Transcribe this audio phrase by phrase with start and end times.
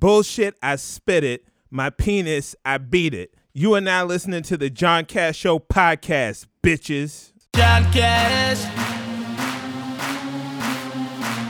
[0.00, 1.44] Bullshit, I spit it.
[1.70, 3.34] My penis, I beat it.
[3.52, 7.32] You are now listening to the John Cash Show podcast, bitches.
[7.54, 8.64] John Cash.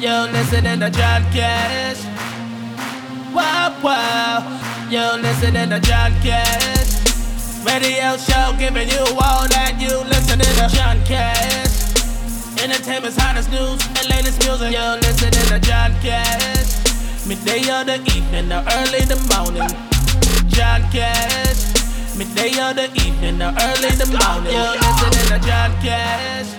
[0.03, 2.05] You're listening to John Cash.
[3.33, 4.89] Wow, wow.
[4.91, 6.99] You're listening to John Cash.
[7.65, 11.87] Radio show giving you all that you listening to John Cash.
[12.61, 14.73] Entertainment's hottest news and latest music.
[14.73, 16.60] You're listening to John Cash.
[17.31, 19.69] Midday or the evening or early the morning.
[20.49, 21.63] John Cash.
[22.19, 24.53] Midday or the evening or early the morning.
[24.53, 26.51] You're listening to John Cash.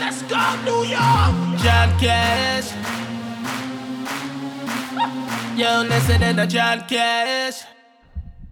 [0.00, 1.60] Let's go, New York!
[1.62, 2.72] John Cash.
[5.56, 7.62] You're listening to John Cash.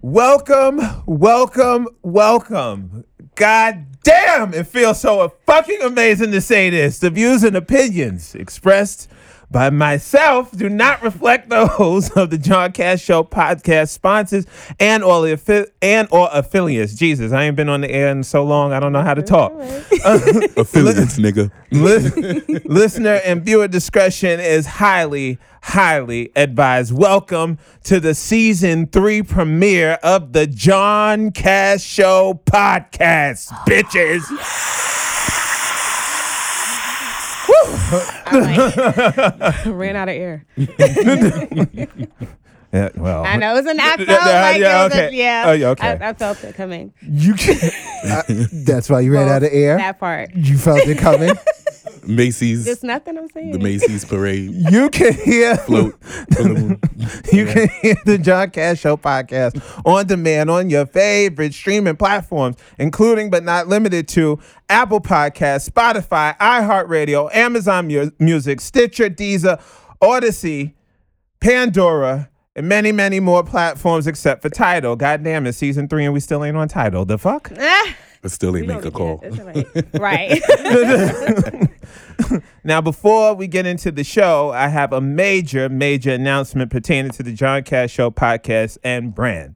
[0.02, 3.04] Welcome, welcome, welcome.
[3.34, 7.00] God damn, it feels so fucking amazing to say this.
[7.00, 9.10] The views and opinions expressed
[9.50, 14.46] by myself do not reflect those of the John Cash Show podcast sponsors
[14.80, 16.94] and all the affi- and or affiliates.
[16.94, 18.72] Jesus, I ain't been on the air in so long.
[18.72, 19.52] I don't know how to talk.
[20.04, 21.50] Affiliates, nigga.
[21.70, 26.92] Lis- listener and viewer discretion is highly, highly advised.
[26.92, 35.05] Welcome to the season three premiere of the John Cash Show podcast, bitches.
[39.66, 40.46] Ran out of air.
[42.72, 43.80] Yeah, well, I know it was an.
[43.80, 45.06] I felt Yeah, like yeah, it was okay.
[45.06, 45.44] a, yeah.
[45.46, 45.88] Oh, yeah, okay.
[45.88, 46.92] I, I felt it coming.
[47.00, 47.56] you can
[48.64, 49.78] That's why you ran out of air.
[49.78, 50.34] That part.
[50.34, 51.30] You felt it coming.
[52.06, 53.52] Macy's, It's nothing I'm saying.
[53.52, 56.02] the Macy's parade you can hear float.
[56.04, 56.80] from the moon.
[57.32, 62.56] You can hear the John Cash Show podcast on demand on your favorite streaming platforms,
[62.78, 64.38] including but not limited to
[64.68, 69.60] Apple Podcasts, Spotify, iHeartRadio, Amazon Mu- Music, Stitcher, Deezer,
[70.00, 70.74] Odyssey,
[71.40, 74.96] Pandora, and many, many more platforms except for Tidal.
[74.96, 77.04] Goddamn, it's season three and we still ain't on Tidal.
[77.04, 77.52] The fuck?
[78.22, 79.18] But still, ain't we make a call.
[79.18, 79.68] get it.
[79.74, 80.40] It's all right.
[80.42, 81.70] right.
[82.64, 87.22] Now, before we get into the show, I have a major, major announcement pertaining to
[87.22, 89.54] the John Cash Show podcast and brand.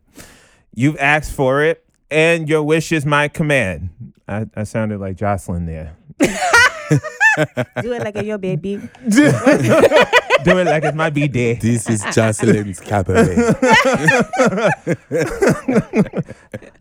[0.74, 3.90] You've asked for it, and your wish is my command.
[4.28, 5.96] I, I sounded like Jocelyn there.
[7.82, 8.76] Do it like a yo baby.
[9.08, 11.54] Do it like it's my B day.
[11.54, 13.36] This is Jocelyn's cabaret.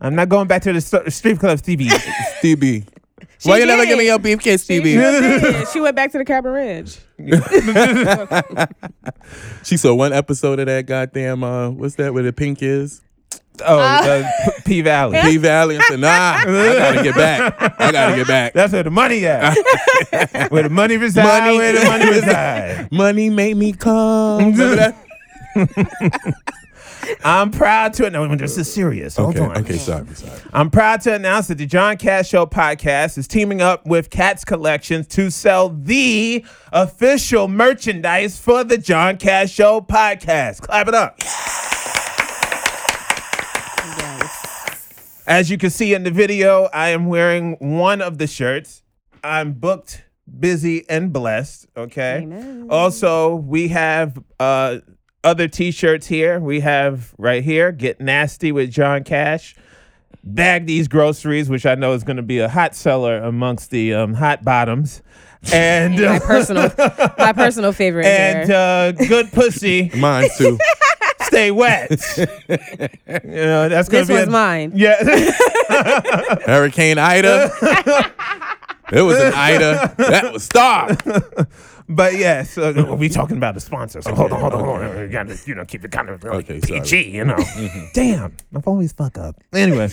[0.00, 1.88] I'm not going back to the st- strip club, Stevie.
[2.38, 2.84] Stevie.
[3.44, 3.88] Why you never did.
[3.88, 4.94] give me your beefcake, She, Stevie?
[4.94, 5.68] sure did.
[5.68, 6.98] She went back to the Cabin Ridge.
[9.62, 13.02] She saw one episode of that goddamn, uh, what's that, where the pink is?
[13.64, 14.26] Oh, uh,
[14.64, 15.20] P Valley.
[15.22, 15.76] P Valley.
[15.78, 17.80] I said, nah, I gotta get back.
[17.80, 18.52] I gotta get back.
[18.54, 19.54] That's where the money at.
[20.50, 21.44] where the money reside.
[21.44, 21.58] Money.
[21.58, 22.90] Where the money reside.
[22.90, 24.54] Money made me come.
[27.10, 27.28] Remember that?
[27.28, 28.10] I'm proud to.
[28.10, 29.16] No, this is serious.
[29.16, 29.58] Hold Okay, on.
[29.58, 30.40] okay, sorry, sorry.
[30.52, 35.08] I'm proud to announce that the John Cash Show podcast is teaming up with CatsKollections
[35.10, 40.60] to sell the official merchandise for the John Cash Show podcast.
[40.62, 41.18] Clap it up.
[45.26, 48.82] As you can see in the video, I am wearing one of the shirts.
[49.22, 50.02] I'm booked,
[50.40, 51.68] busy, and blessed.
[51.76, 52.22] Okay.
[52.22, 52.66] Amen.
[52.68, 54.78] Also, we have uh,
[55.24, 56.38] other T-shirts here.
[56.40, 59.54] We have right here, "Get Nasty with John Cash."
[60.22, 63.94] Bag these groceries, which I know is going to be a hot seller amongst the
[63.94, 65.00] um, hot bottoms,
[65.50, 66.70] and My uh, personal,
[67.18, 68.04] my personal favorite.
[68.06, 68.56] and here.
[68.56, 70.58] uh, good pussy, Mine too.
[71.22, 71.90] stay wet.
[72.18, 72.26] you
[73.24, 74.72] know that's going this to be was a- mine.
[74.74, 74.96] Yeah.
[76.44, 77.50] Hurricane Ida.
[78.92, 79.94] It was an Ida.
[79.96, 81.00] That was stop.
[81.90, 84.00] But yes, uh, we talking about the sponsor.
[84.00, 85.00] So hold on, hold on, hold on.
[85.00, 86.80] We gotta, you know, keep it kind of like Okay, sorry.
[86.80, 87.36] PG, you know.
[87.94, 89.36] Damn, I've always fuck up.
[89.52, 89.88] Anyway,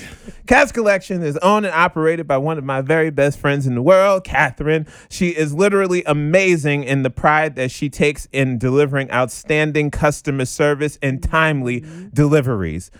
[0.46, 4.24] CatsKollection is owned and operated by one of my very best friends in the world,
[4.24, 4.86] Catherine.
[5.10, 11.00] She is literally amazing in the pride that she takes in delivering outstanding customer service
[11.02, 11.84] and timely
[12.14, 12.92] deliveries.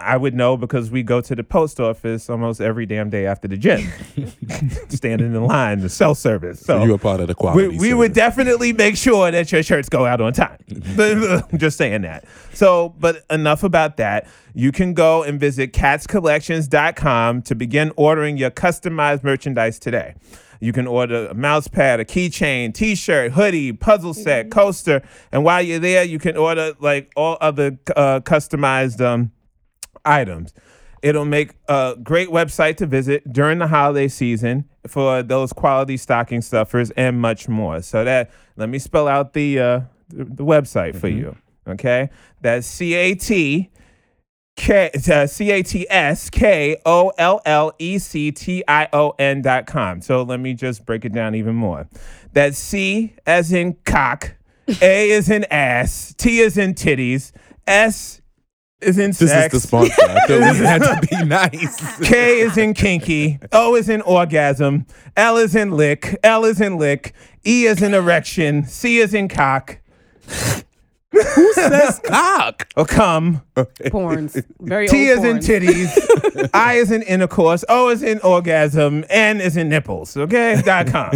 [0.00, 3.46] I would know because we go to the post office almost every damn day after
[3.48, 3.86] the gym,
[4.88, 6.60] standing in line, the cell service.
[6.60, 7.78] So You were part of the we, quality.
[7.78, 10.58] we would definitely make sure that your shirts go out on time.
[11.56, 12.24] Just saying that.
[12.52, 14.26] So, but enough about that.
[14.54, 20.14] You can go and visit catskollections.com to begin ordering your customized merchandise today.
[20.62, 25.62] You can order a mouse pad, a keychain, t-shirt, hoodie, puzzle set, coaster, and while
[25.62, 29.32] you're there, you can order like all other uh, customized um,
[30.04, 30.52] items.
[31.02, 36.42] It'll make a great website to visit during the holiday season for those quality stocking
[36.42, 37.80] stuffers and much more.
[37.80, 41.36] So that let me spell out the uh, the, website for you.
[41.66, 42.10] Okay,
[42.40, 43.70] that's C A T
[44.56, 49.14] K uh, C A T S K O L L E C T I O
[49.18, 50.02] N dot com.
[50.02, 51.88] So let me just break it down even more.
[52.32, 54.34] That's C as in cock,
[54.82, 57.32] A is in ass, T is in titties,
[57.66, 58.19] S
[58.82, 59.54] is in This sex.
[59.54, 59.92] is the sponsor.
[60.00, 60.28] I thought
[60.58, 61.98] we had to be nice.
[62.08, 63.38] K is in kinky.
[63.52, 64.86] O is in orgasm.
[65.16, 66.18] L is in lick.
[66.22, 67.14] L is in lick.
[67.46, 68.64] E is in erection.
[68.64, 69.78] C is in cock.
[71.34, 72.68] Who says cock.
[72.76, 73.42] Or cum.
[73.56, 74.44] Porns.
[74.60, 75.46] Very T old is in porns.
[75.46, 76.50] titties.
[76.54, 77.64] I is in intercourse.
[77.68, 79.04] O is in orgasm.
[79.08, 80.16] N is in nipples.
[80.16, 80.60] Okay?
[80.64, 81.12] Dot com.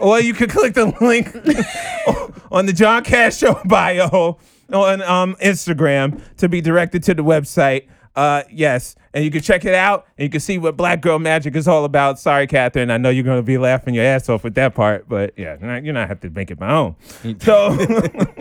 [0.00, 1.34] or you could click the link
[2.52, 4.38] on the John Cash Show bio
[4.72, 7.86] on um, Instagram to be directed to the website.
[8.14, 11.18] Uh, yes, and you can check it out and you can see what Black Girl
[11.18, 12.18] Magic is all about.
[12.18, 15.32] Sorry, Catherine, I know you're gonna be laughing your ass off with that part, but
[15.36, 16.96] yeah, you're not, you're not have to make it my own.
[17.40, 17.78] So,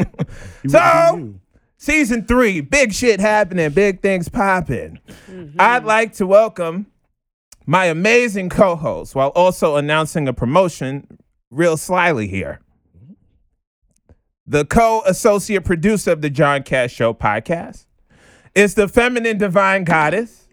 [0.68, 1.34] so
[1.78, 5.00] season three, big shit happening, big things popping.
[5.58, 6.88] I'd like to welcome
[7.66, 11.20] my amazing co-host while also announcing a promotion
[11.50, 12.60] real slyly here.
[14.46, 17.86] The co-associate producer of the John Cash Show podcast
[18.56, 20.48] is the feminine divine goddess,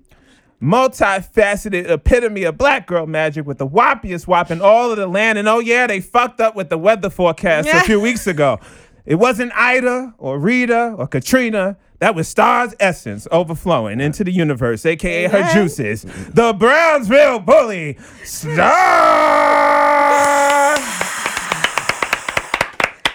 [0.62, 5.39] multifaceted epitome of black girl magic with the whoppiest whop in all of the land.
[5.39, 8.59] And oh yeah, they fucked up with the weather forecast a few weeks ago.
[9.05, 11.77] It wasn't Ida or Rita or Katrina.
[12.00, 16.03] That was Star's essence overflowing into the universe, aka her juices.
[16.03, 18.69] The Brownsville bully, Star.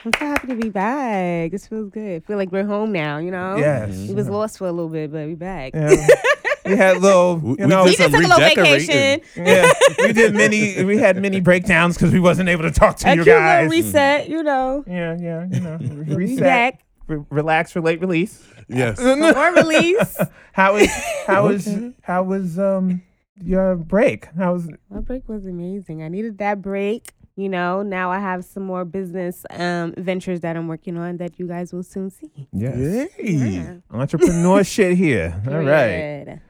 [0.05, 1.51] I'm so happy to be back.
[1.51, 2.23] This feels good.
[2.23, 3.55] I feel like we're home now, you know?
[3.55, 3.95] Yes.
[4.09, 5.73] We was lost for a little bit, but we back.
[5.73, 6.07] Yeah.
[6.65, 8.87] we had little, We- you we know, did We just took a little redecorating.
[8.87, 9.45] vacation.
[9.45, 10.83] yeah, we did many.
[10.83, 13.69] We had many breakdowns because we wasn't able to talk to A you cute guys.
[13.71, 14.83] reset, you know.
[14.87, 15.77] yeah, yeah, you know,
[16.15, 16.83] reset, back.
[17.07, 18.43] re- relax, relate, release.
[18.67, 18.99] Yes.
[18.99, 20.17] More release.
[20.53, 20.91] How is
[21.25, 21.67] how was
[22.03, 23.01] how was um
[23.43, 24.27] your break?
[24.37, 26.03] How was My break was amazing.
[26.03, 27.11] I needed that break.
[27.35, 31.39] You know, now I have some more business um, ventures that I'm working on that
[31.39, 32.47] you guys will soon see.
[32.51, 33.09] yes.
[33.15, 33.79] Hey.
[33.89, 35.41] entrepreneur shit here?
[35.47, 36.41] All right, Period.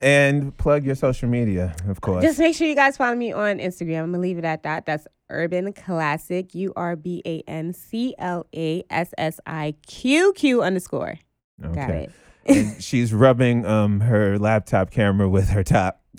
[0.00, 2.24] and plug your social media, of course.
[2.24, 4.04] Just make sure you guys follow me on Instagram.
[4.04, 4.86] I'm gonna leave it at that.
[4.86, 6.54] That's UrbanClassiqq.
[6.54, 11.18] U R B A N C L A S S I Q Q underscore.
[11.60, 12.04] Got okay.
[12.04, 12.12] it.
[12.46, 16.00] And she's rubbing um her laptop camera with her top.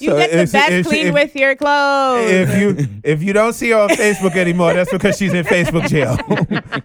[0.00, 2.30] You So get the if- best if- clean if- with your clothes.
[2.30, 5.88] if you if you don't see her on Facebook anymore, that's because she's in Facebook
[5.88, 6.16] jail,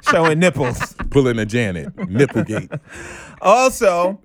[0.12, 0.96] showing nipples.
[1.12, 1.96] Pulling a Janet.
[1.96, 2.80] Nipplegate.
[3.42, 4.20] Also,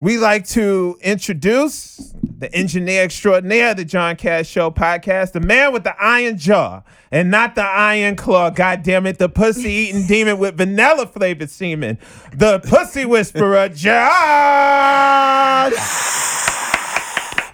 [0.00, 5.72] we like to introduce the engineer extraordinaire of the John Cash Show podcast, the man
[5.72, 8.50] with the iron jaw and not the iron claw.
[8.50, 11.98] God damn it, the pussy eating demon with vanilla flavored semen,
[12.34, 14.02] the pussy whisperer, Josh.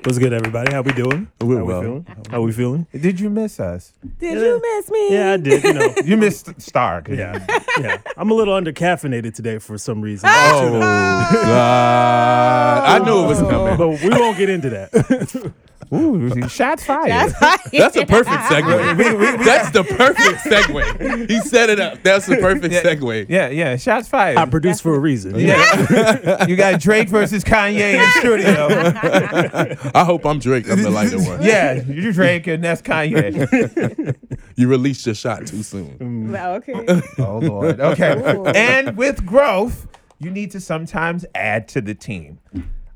[0.05, 0.73] What's good, everybody?
[0.73, 1.29] How we doing?
[1.41, 1.81] We're How well.
[1.81, 2.07] we feeling?
[2.31, 2.87] How we feeling?
[2.93, 3.93] Did you miss us?
[4.19, 5.13] Did you miss me?
[5.15, 5.63] Yeah, I did.
[5.63, 7.05] You know, You missed Star.
[7.09, 7.47] yeah,
[7.79, 7.99] yeah.
[8.17, 10.29] I'm a little under caffeinated today for some reason.
[10.33, 13.01] Oh, God.
[13.01, 13.77] I knew it was coming.
[13.77, 15.53] But we won't get into that.
[15.95, 17.35] Ooh, shots fired.
[17.73, 19.45] That's a perfect segue.
[19.45, 21.31] That's the perfect segue.
[21.31, 22.03] He set it up.
[22.03, 23.27] That's the perfect segue.
[23.29, 24.39] Yeah, yeah, shots fired.
[24.39, 25.39] I produce for a reason.
[25.39, 26.47] Yeah.
[26.47, 29.93] you got Drake versus Kanye in studio.
[29.95, 30.69] I hope I'm Drake.
[30.71, 31.43] I'm the lighter one.
[31.43, 34.17] Yeah, you Drake and that's Kanye.
[34.57, 35.99] You released your shot too soon.
[35.99, 36.33] Mm.
[36.33, 37.03] Well, okay.
[37.19, 37.81] Oh Lord.
[37.81, 38.13] Okay.
[38.37, 38.47] Ooh.
[38.47, 39.87] And with growth,
[40.19, 42.39] you need to sometimes add to the team.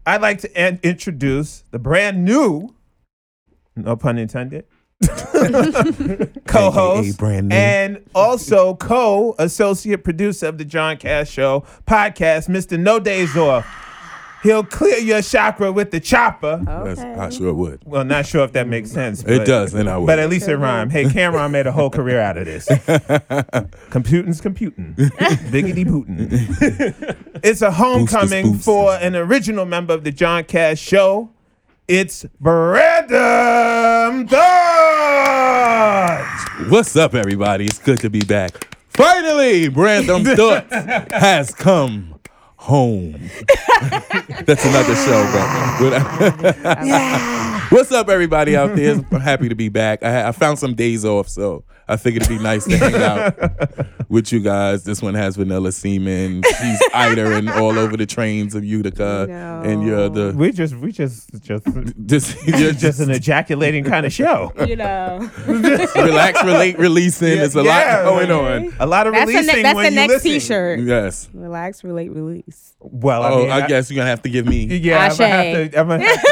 [0.07, 2.75] I'd like to an- introduce the brand new,
[3.76, 4.64] no pun intended,
[6.47, 12.78] co-host AKA brand and also co-associate producer of the John Cash Show podcast, Mr.
[12.78, 13.66] No Days Off.
[14.42, 16.61] He'll clear your chakra with the chopper.
[16.64, 17.83] That's, I sure would.
[17.85, 19.23] Well, not sure if that makes sense.
[19.25, 20.06] It but- does, and I would.
[20.06, 20.92] But at least it rhymed.
[20.92, 22.68] Hey, Cameron made a whole career out of this.
[23.90, 24.95] Computing's computing.
[25.50, 26.28] Biggity bootin'.
[27.42, 28.64] it's a homecoming boosters.
[28.64, 31.30] for an original member of the John Cash Show.
[31.88, 34.40] It's Brandom Thoughts.
[36.69, 37.66] What's up, everybody?
[37.66, 38.75] It's good to be back.
[38.88, 42.19] Finally, Brandom Thoughts has come
[42.57, 43.12] home.
[44.47, 46.57] That's another show, but, but
[47.68, 48.94] What's up, everybody out there?
[49.11, 50.02] I'm happy to be back.
[50.02, 53.37] I, I found some days off, so I figured it'd be nice to hang out
[54.08, 54.85] with you guys.
[54.85, 56.42] This one has Vanilla Seaman.
[56.44, 61.30] She's idering all over the trains of Utica, and you're the We just we just
[61.42, 61.66] just
[62.06, 64.52] just, you're just, just an ejaculating kind of show.
[64.66, 65.28] You know.
[65.46, 67.37] relax, relate, releasing.
[67.38, 68.66] There's a Yeah, lot going okay.
[68.68, 68.75] on.
[68.78, 70.30] A lot of That's the, releasing ne- that's when the you next listen.
[70.30, 70.80] T-shirt.
[70.80, 71.28] Yes.
[71.32, 72.75] Relax, relate, release.
[72.80, 74.66] Well, I Oh, mean, I guess you're gonna have to give me.
[74.66, 75.80] Yeah, I'm gonna have to.
[75.80, 76.23] I'm gonna have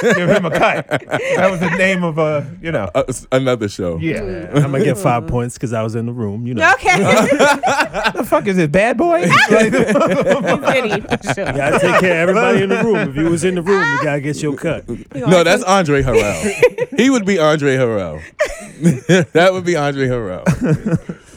[0.00, 0.75] to give him a cut.
[1.36, 2.90] That was the name of a, you know.
[2.94, 3.98] uh, another show.
[3.98, 4.50] Yeah.
[4.54, 6.46] I'm gonna get five points because I was in the room.
[6.46, 6.72] You know.
[6.74, 6.96] Okay.
[8.16, 9.22] the fuck is it, Bad Boy?
[9.26, 10.08] Like, Pretty, for.
[10.10, 13.10] You gotta take care of everybody in the room.
[13.10, 14.84] If you was in the room, you gotta get your cut.
[15.14, 16.98] No, that's Andre Harrell.
[16.98, 18.22] he would be Andre Harrell.
[19.32, 20.44] that would be Andre Harrell.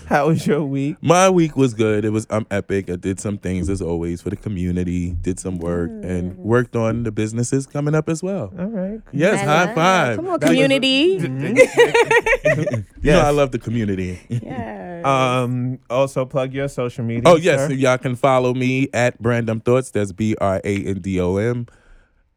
[0.09, 0.97] How was your week?
[1.01, 2.03] My week was good.
[2.03, 2.89] It was I'm epic.
[2.89, 5.11] I did some things as always for the community.
[5.21, 8.51] Did some work and worked on the businesses coming up as well.
[8.57, 8.99] All right.
[9.13, 10.15] Yes, high five.
[10.15, 11.19] Come on, That was- community.
[13.01, 14.19] You know I love the community.
[14.29, 15.01] yeah.
[15.05, 15.79] Um.
[15.89, 17.23] Also, plug your social media.
[17.25, 17.67] Oh yes, sir.
[17.69, 19.91] so y'all can follow me at Brandom Thoughts.
[19.91, 21.67] That's B R A N D O M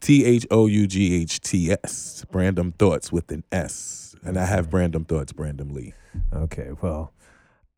[0.00, 2.24] T H O U G H T S.
[2.32, 4.14] Brandom Thoughts with an S.
[4.24, 5.94] And I have Brandom Thoughts, Brandom Lee.
[6.32, 6.70] Okay.
[6.80, 7.12] Well,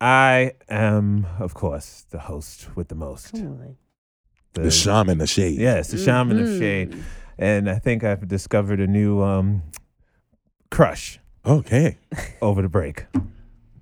[0.00, 3.32] I am, of course, the host with the most.
[3.32, 3.76] Come on.
[4.54, 5.58] The shaman, of shade.
[5.58, 6.52] Yes, the shaman Mm-hmm.
[6.52, 7.04] of shade,
[7.38, 9.62] and I think I've discovered a new um
[10.70, 11.98] crush Okay.
[12.40, 13.06] over the break.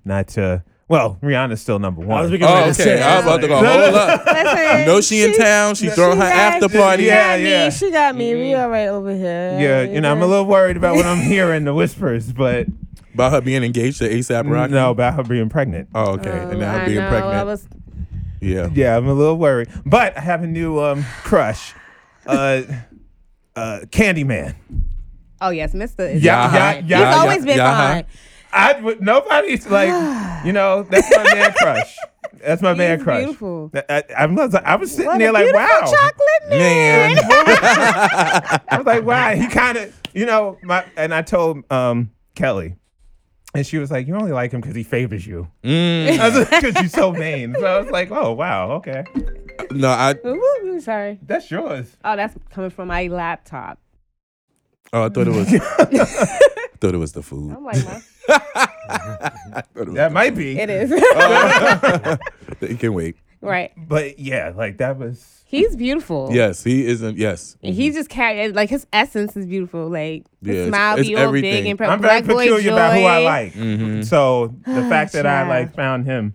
[0.05, 0.63] Not to.
[0.89, 2.19] Well, Rihanna's still number one.
[2.19, 2.71] I was Oh, okay.
[2.73, 3.01] say.
[3.01, 3.55] I was about to go.
[3.57, 4.25] Hold up.
[4.25, 5.75] Listen, You know she in town.
[5.75, 7.03] She throwing her got- after party.
[7.03, 7.49] She Yeah, got me.
[7.49, 7.69] yeah.
[7.69, 8.35] She got me.
[8.35, 9.57] We all right over here.
[9.59, 12.67] yeah, you know, I'm a little worried about what I'm hearing, the whispers, but
[13.13, 14.73] About her being engaged to ASAP Rocky.
[14.73, 15.89] no, about her being pregnant.
[15.93, 16.31] Oh, okay.
[16.31, 17.35] and now I being know, pregnant.
[17.35, 17.67] I was,
[18.41, 18.69] yeah.
[18.73, 21.73] Yeah, I'm a little worried, but I have a new um crush,
[22.25, 22.63] uh,
[23.55, 24.55] uh, Candyman.
[25.41, 26.07] oh yes, Mister.
[26.07, 26.57] is Yeah, fine.
[26.57, 28.05] yeah, He's yeah, always been yeah, fine.
[28.51, 29.87] I would nobody's like,
[30.45, 31.95] you know, that's my man crush.
[32.43, 33.23] That's my man crush.
[33.23, 33.71] beautiful.
[33.73, 35.79] I, I, I was, I was sitting What there a like, beautiful wow.
[35.81, 37.15] chocolate man.
[37.15, 37.23] Man.
[38.69, 39.33] I was like, wow.
[39.33, 42.75] He kind of, you know, my, and I told um, Kelly,
[43.53, 45.47] and she was like, you only like him because he favors you.
[45.63, 46.19] Mm.
[46.19, 47.55] I because you're so vain.
[47.59, 49.03] So I was like, oh wow, okay,
[49.71, 51.19] No, I Ooh, ooh, sorry.
[51.21, 51.95] that's yours.
[52.03, 53.79] Oh, that's coming from my laptop.
[54.91, 57.51] oh I thought it was I thought it was the food.
[57.55, 60.91] I'm like, my, I thought it was That might be, it is
[62.69, 63.15] you can wait.
[63.41, 63.71] right.
[63.77, 65.42] but yeah, like that was.
[65.57, 66.29] He's beautiful.
[66.31, 67.57] Yes, he isn't yes.
[67.63, 69.87] And he just carried like his essence is beautiful.
[69.89, 71.51] Like Yeah, his it's- smile it's be all everything.
[71.63, 72.73] big and pre- I'm very black boy peculiar joy.
[72.73, 73.53] about who I like.
[73.53, 74.01] Mm-hmm.
[74.01, 76.33] So the fact that I like found him,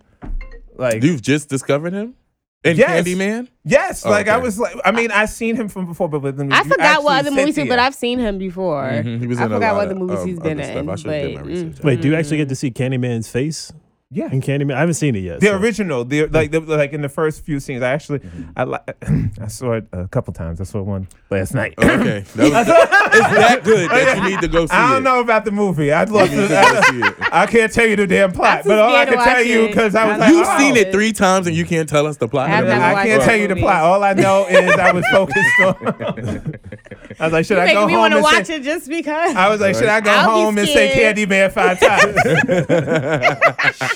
[0.77, 2.15] like You've just discovered him?
[2.61, 3.07] In Yes.
[3.07, 3.47] Candyman?
[3.63, 6.39] yes, Oh, like I was like, I mean, I've seen him from before, but with
[6.51, 8.83] I forgot what other movies, he, but I've seen him before.
[8.83, 10.69] Mhm, He was I in a forgot lot what other movies um, he's been other
[10.69, 10.85] in.
[10.85, 10.89] stuff.
[10.89, 11.67] I should have did my but, research.
[11.75, 11.83] mm.
[11.85, 13.71] Wait, do you actually get to see Candyman's face
[14.11, 14.29] yeah.
[14.31, 14.73] in Candyman?
[14.73, 15.39] I haven't seen it yet.
[15.39, 18.51] The so- original, the like, the, like in the first few scenes, I actually, Mm-hmm.
[18.57, 20.59] I li- I saw it a couple times.
[20.59, 21.75] I saw one last night.
[21.77, 22.23] Okay.
[22.35, 22.67] That was,
[23.11, 25.91] it's that good that you need to go see I don't know about the movie.
[25.91, 26.35] I'd love to.
[26.35, 27.15] to go see it.
[27.31, 29.63] I can't tell you the damn plot, I'm but all I can tell watch you
[29.63, 29.67] it.
[29.69, 30.57] because I was like, You've oh.
[30.59, 32.49] seen it three times and you can't tell us the plot.
[32.49, 32.99] I've of the never movie?
[32.99, 33.83] I can't tell you the plot.
[33.83, 36.55] All I know is I was focused on.
[37.19, 38.55] I was like, should You I go me home want to and watch say?
[38.57, 39.35] it just because.
[39.35, 41.13] I was like, should I go I'll home and say.
[41.15, 42.15] Candyman five times?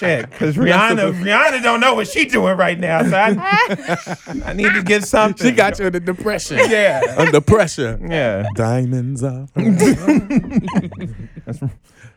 [0.04, 4.74] Shit, because Rihanna, Rihanna don't know what she's doing right now, so I, I need
[4.74, 5.48] to get something.
[5.48, 6.58] She got you in the depression.
[6.70, 8.00] yeah, Under pressure.
[8.02, 8.46] yeah.
[8.56, 9.48] Diamonds are.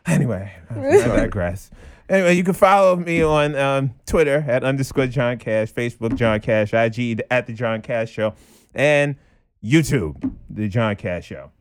[0.05, 0.75] Anyway, I
[1.05, 1.69] digress.
[2.09, 6.73] Anyway, you can follow me on um, Twitter at underscore John Cash, Facebook John Cash,
[6.73, 8.33] IG at the John Cash Show,
[8.73, 9.15] and
[9.61, 11.51] YouTube the John Cash Show.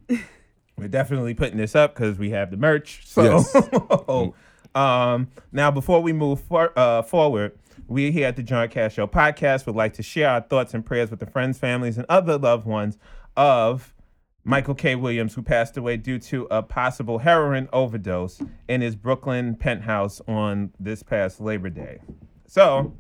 [0.79, 3.01] We're definitely putting this up because we have the merch.
[3.07, 3.53] So, Yes.
[4.77, 9.07] Um, now before we move for, uh, forward, we here at the John Cash Show
[9.07, 12.37] podcast would like to share our thoughts and prayers with the friends, families, and other
[12.39, 12.99] loved ones
[13.37, 13.95] of
[14.45, 14.95] Michael K.
[14.95, 20.73] Williams, who passed away due to a possible heroin overdose in his Brooklyn penthouse on
[20.79, 21.99] this past Labor Day.
[22.47, 22.95] So,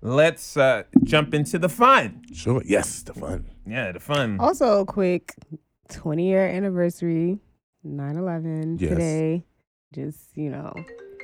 [0.00, 2.22] let's uh, jump into the fun.
[2.32, 2.62] Sure.
[2.64, 3.46] Yes, the fun.
[3.66, 4.38] Yeah, the fun.
[4.40, 5.34] Also, a quick
[5.90, 7.38] 20 year anniversary,
[7.84, 8.90] 9 11 Yes.
[8.90, 9.44] today.
[9.92, 10.74] Just, you know,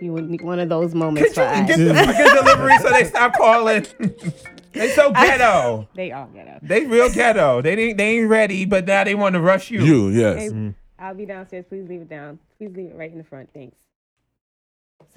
[0.01, 1.67] you would need one of those moments Could for you us.
[1.69, 3.87] get the fucking delivery so they stop calling?
[4.73, 5.89] they so ghetto.
[5.95, 6.61] They all get up.
[6.63, 7.63] They real ghetto.
[7.63, 9.81] They ain't they ain't ready, but now they want to rush you.
[9.83, 10.39] You, yes.
[10.39, 10.71] Hey, mm-hmm.
[10.99, 11.65] I'll be downstairs.
[11.69, 12.39] Please leave it down.
[12.59, 13.49] Please leave it right in the front.
[13.55, 13.77] Thanks.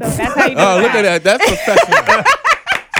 [0.01, 0.81] So that's how you oh, do Oh, that.
[0.84, 1.24] look at that.
[1.24, 2.24] That's professional.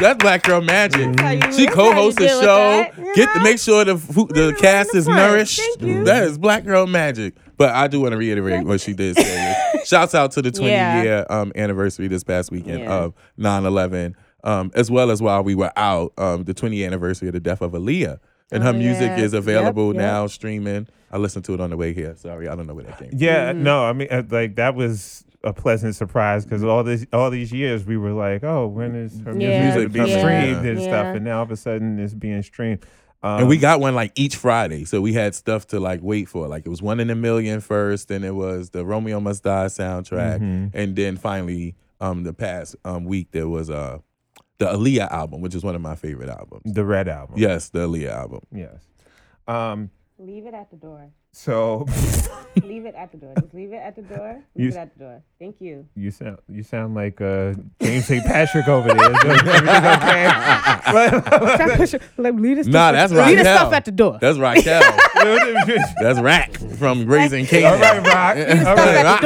[0.02, 1.20] That's black girl magic.
[1.20, 2.58] how you- She that's how you co-hosts a deal with show.
[2.58, 5.18] that, you Get to make sure the fu- the cast is front.
[5.20, 5.60] nourished.
[5.60, 6.04] Thank you.
[6.06, 7.36] That is black girl magic.
[7.56, 9.71] But I do want to reiterate what she did say.
[9.92, 11.04] Shouts out to the 20 Yeah.
[11.04, 12.94] year um, anniversary this past weekend Yeah.
[12.94, 16.88] of 9 11, um, as well as while we were out, um, the 20 year
[16.88, 18.20] anniversary of the death of Aaliyah.
[18.54, 19.18] And her Oh, music yeah.
[19.24, 20.02] is available Yep, yep.
[20.02, 20.88] now, streaming.
[21.12, 22.14] I listened to it on the way here.
[22.16, 23.18] Sorry, I don't know where that came from.
[23.20, 23.64] Yeah, Mm-hmm.
[23.64, 27.52] no, I mean, uh, like that was a pleasant surprise because all this, all these
[27.52, 30.80] years, we were like, oh, when is her Yeah, music Music being coming, streamed and
[30.80, 30.88] Yeah.
[30.88, 31.16] stuff?
[31.18, 32.80] And now all of a sudden, it's being streamed.
[33.24, 34.84] Um, And we got one like each Friday.
[34.86, 36.48] So we had stuff to like wait for.
[36.48, 39.66] Like it was one in a million first, then it was the Romeo Must Die
[39.68, 40.40] soundtrack.
[40.40, 40.68] Mm-hmm.
[40.76, 44.00] And then finally, um, the past um week there was uh
[44.58, 46.62] the Aaliyah album, which is one of my favorite albums.
[46.66, 47.36] the Red album.
[47.38, 48.42] Yes, the Aaliyah album.
[48.52, 48.82] Yes.
[49.48, 49.90] Um.
[50.18, 51.10] Leave it at the door.
[51.34, 51.86] So
[52.64, 53.34] Leave it at the door.
[53.40, 54.44] Just leave it at the door.
[54.56, 55.24] Leave You- it at the door.
[55.40, 55.88] Thank you.
[55.96, 58.26] you sound you sound like uh, James St.
[58.26, 59.12] Patrick over there.
[59.12, 60.26] Is everything okay?
[62.18, 64.18] Like, leave this Nah, stuff, that's leave the stuff at the door.
[64.20, 64.82] That's Raquel.
[66.02, 67.72] That's Raq from Raising Kanan.
[67.72, 68.38] all right, Rock.
[68.38, 69.06] All Stuff right.
[69.06, 69.22] at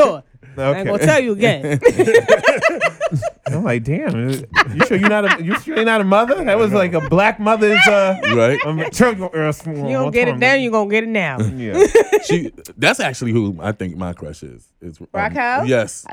[0.55, 0.75] the door.
[0.75, 1.79] I ain't gonna tell you again.
[3.47, 4.29] I'm like, damn.
[4.29, 6.43] You sure you're not a you sure you're not a mother?
[6.43, 7.79] That was like a black mother's.
[7.87, 8.59] Uh, Right?
[8.65, 11.37] um, you you don't get it then, you gonna get it now.
[11.55, 11.85] Yeah.
[12.25, 14.67] She that's actually who I think my crush is.
[14.81, 15.65] Is um, Raquel?
[15.67, 16.05] Yes.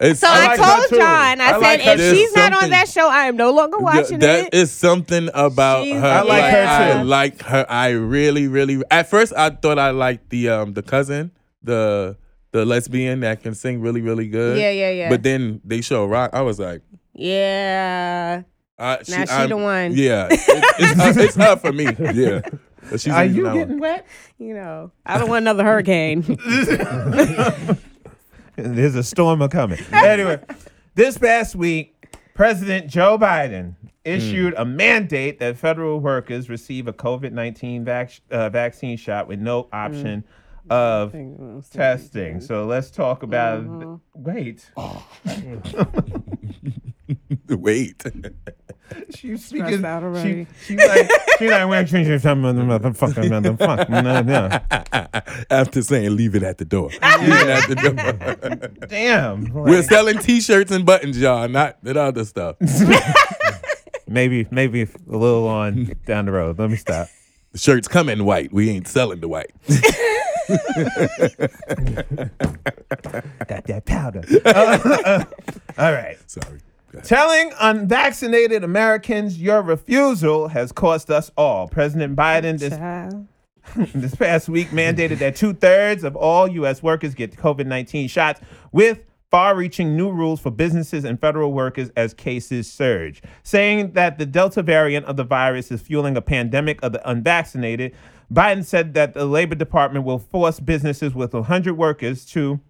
[0.00, 0.90] It's So I, like told.
[1.00, 3.52] John, I, I said, like her if she's not on that show, I am no
[3.52, 4.54] longer watching That it.
[4.54, 6.06] is something about She's- her.
[6.08, 6.68] I like her too.
[6.98, 7.08] I too.
[7.08, 7.66] like her.
[7.68, 8.82] I really, really.
[8.90, 11.30] At first, I thought I liked the um the cousin,
[11.62, 12.16] the
[12.52, 14.58] the lesbian that can sing really, really good.
[14.58, 15.08] Yeah, yeah, yeah.
[15.08, 16.30] But then they show rock.
[16.32, 16.82] I was like,
[17.14, 18.42] yeah.
[18.78, 19.92] I, Now she I'm- the one.
[19.94, 20.40] Yeah, it,
[20.78, 21.84] it's, her, it's her for me.
[22.14, 22.40] Yeah.
[22.90, 23.78] But she's Are you getting one.
[23.78, 24.06] wet?
[24.38, 26.22] You know, I don't want another hurricane.
[28.56, 29.78] There's a storm a coming.
[29.92, 30.40] anyway,
[30.94, 31.94] this past week,
[32.34, 38.48] President Joe Biden issued a mandate that federal workers receive a COVID 19 vac- uh,
[38.50, 40.24] vaccine shot with no option
[40.70, 41.12] of
[41.70, 42.40] testing.
[42.40, 44.00] So let's talk about.
[44.14, 44.70] Wait.
[44.76, 45.06] Oh.
[47.48, 48.02] Wait.
[49.14, 49.84] She's speaking.
[49.84, 50.46] out She, already.
[50.64, 53.88] she's like, she's like, we're changing some motherfucker, motherfucker.
[54.00, 54.48] No, no.
[55.50, 56.88] After saying leave it at the door.
[56.88, 57.74] leave it at the
[58.78, 58.86] door.
[58.88, 59.52] Damn.
[59.52, 62.56] We're selling T-shirts and buttons, y'all, not that other stuff.
[64.08, 66.58] maybe, maybe a little on down the road.
[66.58, 67.08] Let me stop.
[67.52, 68.52] The shirts come in white.
[68.52, 69.50] We ain't selling the white.
[73.46, 74.22] Got that powder.
[74.44, 75.24] Uh,
[75.78, 76.18] all right.
[76.26, 76.60] Sorry.
[77.04, 81.68] Telling unvaccinated Americans your refusal has cost us all.
[81.68, 82.74] President Biden this,
[83.94, 86.82] this past week mandated that two thirds of all U.S.
[86.82, 88.40] workers get COVID 19 shots
[88.72, 93.22] with far reaching new rules for businesses and federal workers as cases surge.
[93.44, 97.94] Saying that the Delta variant of the virus is fueling a pandemic of the unvaccinated,
[98.32, 102.60] Biden said that the Labor Department will force businesses with 100 workers to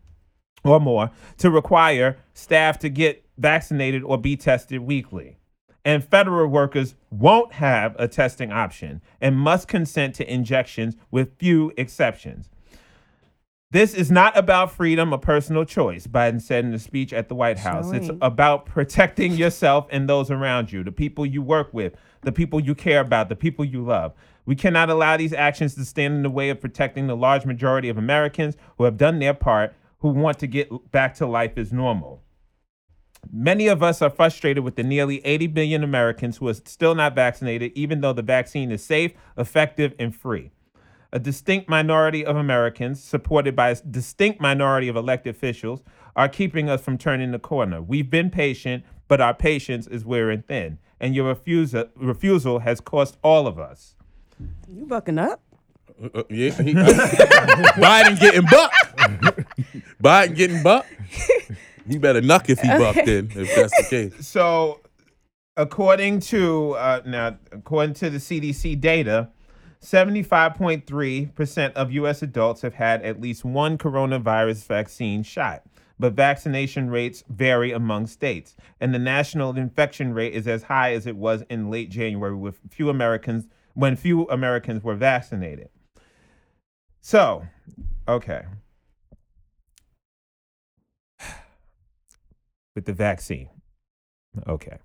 [0.64, 5.38] or more to require staff to get vaccinated or be tested weekly.
[5.84, 11.72] And federal workers won't have a testing option and must consent to injections with few
[11.78, 12.50] exceptions.
[13.72, 17.36] This is not about freedom or personal choice, Biden said in a speech at the
[17.36, 17.92] White House.
[17.92, 22.60] It's about protecting yourself and those around you, the people you work with, the people
[22.60, 24.12] you care about, the people you love.
[24.46, 27.88] We cannot allow these actions to stand in the way of protecting the large majority
[27.88, 31.72] of Americans who have done their part, who want to get back to life as
[31.72, 32.22] normal.
[33.30, 37.14] Many of us are frustrated with the nearly 80 million Americans who are still not
[37.14, 40.50] vaccinated, even though the vaccine is safe, effective, and free.
[41.12, 45.82] A distinct minority of Americans, supported by a distinct minority of elected officials,
[46.16, 47.82] are keeping us from turning the corner.
[47.82, 53.16] We've been patient, but our patience is wearing thin, and your refusal, refusal has cost
[53.22, 53.94] all of us.
[54.68, 55.40] You bucking up?
[56.02, 58.74] Uh, yeah, he- Biden getting bucked.
[60.02, 60.88] Biden getting bucked.
[61.88, 64.14] He better knock if he bucked in, if that's the case.
[64.26, 64.80] So,
[65.56, 69.28] according to uh, now, according to the CDC data,
[69.80, 72.22] seventy-five point three percent of U.S.
[72.22, 75.62] adults have had at least one coronavirus vaccine shot.
[76.00, 81.06] But vaccination rates vary among states, and the national infection rate is as high as
[81.06, 85.68] it was in late January, with few Americans when few Americans were vaccinated.
[87.02, 87.44] So,
[88.08, 88.44] okay.
[92.74, 93.50] With the vaccine.
[94.48, 94.78] Okay.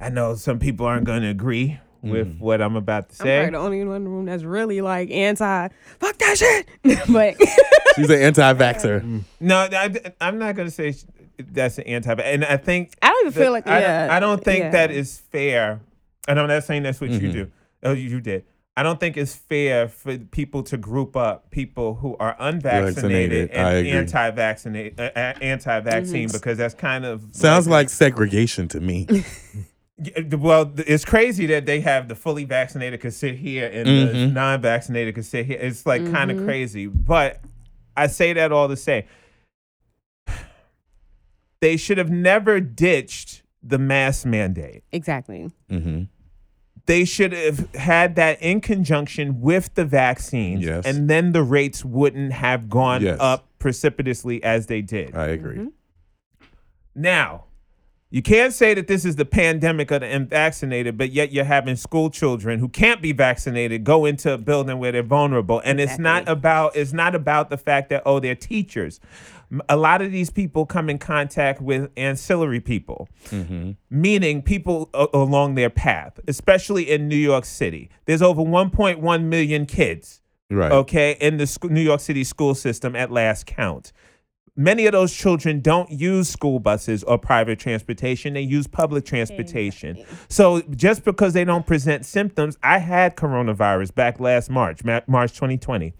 [0.00, 3.40] I know some people aren't going to agree with what I'm about to say.
[3.40, 3.50] I'm say.
[3.50, 5.68] probably the only one in the room that's really like anti.
[6.00, 6.68] Fuck that shit.
[7.12, 7.36] but
[7.96, 9.22] She's an anti-vaxxer.
[9.40, 10.94] No, I, am not going to say
[11.38, 12.14] that's an anti.
[12.14, 14.06] And I think I don't even that- feel like I, yeah.
[14.06, 14.70] don't, I don't think yeah.
[14.70, 15.80] that is fair.
[16.26, 17.32] And I'm not saying that's what you Mhm.
[17.32, 17.50] do.
[17.82, 18.44] Oh, you, you did.
[18.76, 23.88] I don't think it's fair for people to group up people who are unvaccinated and
[23.88, 29.08] anti-vaccinated, uh, uh, anti-vaccine, because that's kind of Sounds like segregation to me.
[30.00, 34.12] Yeah, Well, it's crazy that they have the fully vaccinated could sit here and the
[34.14, 34.32] Mhm.
[34.32, 35.58] non-vaccinated could sit here.
[35.60, 37.40] It's like kind of crazy, but
[37.96, 39.06] I say that all to say
[41.60, 44.84] they should have never ditched the mask mandate.
[44.92, 45.50] Exactly.
[45.68, 46.02] hmm
[46.86, 50.86] They should have had that in conjunction with the vaccines, Yes.
[50.86, 53.18] and then the rates wouldn't have gone Yes.
[53.20, 55.14] up precipitously as they did.
[55.14, 55.68] I agree.
[56.94, 57.44] Now,
[58.10, 61.76] you can't say that this is the pandemic of the unvaccinated, but yet you're having
[61.76, 65.60] school children who can't be vaccinated go into a building where they're vulnerable.
[65.64, 68.98] And it's not about it's not about the fact that oh they're teachers.
[69.68, 73.72] A lot of these people come in contact with ancillary people, mm-hmm.
[73.88, 77.88] meaning people a- along their path, especially in New York City.
[78.04, 80.72] There's over 1.1 million kids Right.
[80.72, 83.92] okay, in the sc- New York City school system at last count.
[84.58, 90.04] Many of those children don't use school buses or private transportation, they use public transportation.
[90.28, 95.94] So just because they don't present symptoms, I had coronavirus back last March, March 2020.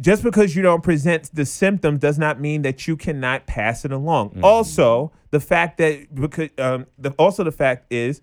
[0.00, 3.90] Just because you don't present the symptoms does not mean that you cannot pass it
[3.90, 4.38] along.
[4.44, 8.20] Also, the fact that because um, the, also the fact is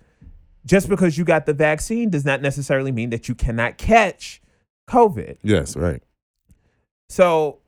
[0.66, 4.42] just because you got the vaccine does not necessarily mean that you cannot catch
[4.90, 5.38] COVID.
[5.44, 6.02] Yes, right.
[7.10, 7.60] So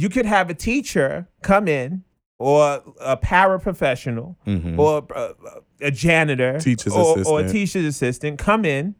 [0.00, 2.04] you could have a teacher come in
[2.38, 4.78] or a paraprofessional Mhm.
[4.78, 5.32] or uh,
[5.80, 7.50] a janitor Teacher's or, or a assistant.
[7.52, 8.94] teacher's assistant come in.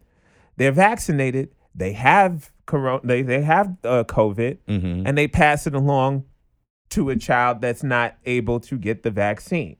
[0.56, 1.50] They're vaccinated.
[1.74, 3.00] They have corona.
[3.04, 5.02] They, they have uh, COVID Mhm.
[5.06, 6.24] and they pass it along
[6.90, 9.76] to a child that's not able to get the vaccine.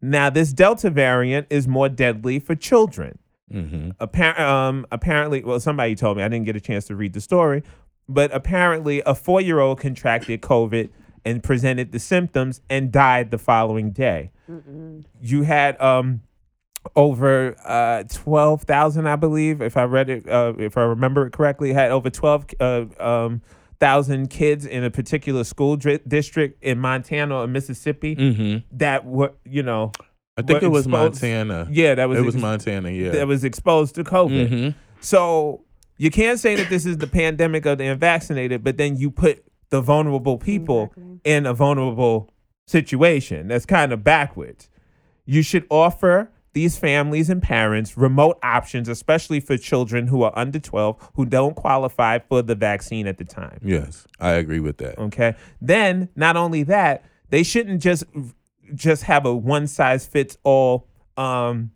[0.00, 3.18] Now, this Delta variant is more deadly for children.
[3.52, 3.96] Mhm.
[3.98, 7.20] Appar- um, apparently, well, somebody told me I didn't get a chance to read the
[7.20, 7.62] story,
[8.12, 10.90] but apparently, a four-year-old contracted COVID
[11.24, 14.30] and presented the symptoms and died the following day.
[15.20, 16.22] You had um,
[16.96, 21.32] over uh, twelve thousand, I believe, if I read it, uh, if I remember it
[21.32, 23.40] correctly, had over twelve uh, um,
[23.80, 28.62] thousand kids in a particular school dri- district in Montana or Mississippi Mhm.
[28.72, 29.92] that were, you know,
[30.36, 31.68] I think it was exposed- Montana.
[31.70, 32.90] Yeah, that was it was Montana.
[32.90, 33.10] Yeah.
[33.10, 34.48] that was exposed to COVID.
[34.50, 34.74] Mhm.
[35.00, 35.64] So
[36.02, 39.44] you can't say that this is the pandemic of the unvaccinated, but then you put
[39.70, 42.28] the vulnerable people in a vulnerable
[42.66, 43.46] situation.
[43.46, 44.68] That's kind of backwards.
[45.26, 50.58] You should offer these families and parents remote options, especially for children who are under
[50.58, 53.60] 12 who don't qualify for the vaccine at the time.
[53.62, 54.98] Yes, I agree with that.
[54.98, 55.36] Okay.
[55.60, 58.02] Then not only that, they shouldn't just
[58.74, 61.70] just have a one size fits all um,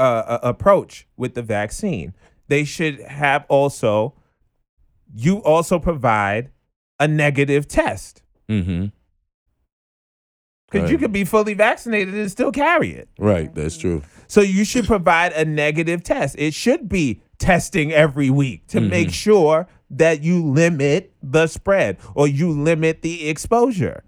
[0.00, 2.12] uh, uh, approach with the vaccine.
[2.48, 4.14] They should have also
[5.14, 6.50] you also provide
[7.00, 8.86] a negative test hmm
[10.70, 13.08] because you could be fully vaccinated and still carry it.
[13.18, 14.02] Right, that's true.
[14.26, 16.34] So you should provide a negative test.
[16.38, 18.90] It should be testing every week to Mm-hmm.
[18.90, 24.02] make sure that you limit the spread or you limit the exposure.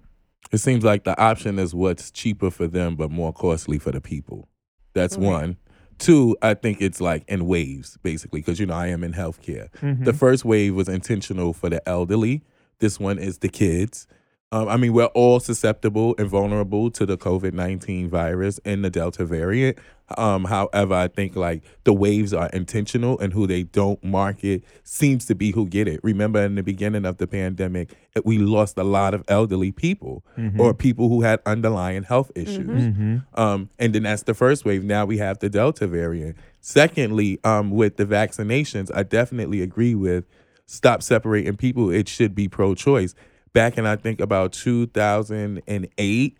[0.50, 4.00] It seems like the option is what's cheaper for them but more costly for the
[4.00, 4.48] people.
[4.94, 5.58] That's one.
[5.98, 9.70] Two, I think it's like in waves, basically, because you know I am in healthcare.
[9.72, 10.10] The mm-hmm.
[10.12, 12.42] first wave was intentional for the elderly.
[12.78, 14.06] This one is the kids.
[14.50, 18.88] Um, I mean, we're all susceptible and vulnerable to the COVID nineteen virus and the
[18.88, 19.76] Delta variant.
[20.16, 25.26] Um, however, I think like the waves are intentional, and who they don't market seems
[25.26, 26.00] to be who get it.
[26.02, 30.24] Remember, in the beginning of the pandemic, we lost a lot of elderly people
[30.58, 33.20] or people who had underlying health issues.
[33.34, 34.82] Um, and then that's the first wave.
[34.82, 36.36] Now we have the Delta variant.
[36.62, 40.24] Secondly, um, with the vaccinations, I definitely agree with
[40.64, 41.90] stop separating people.
[41.90, 43.14] It should be pro-choice.
[43.52, 46.38] Back in I think about 2008,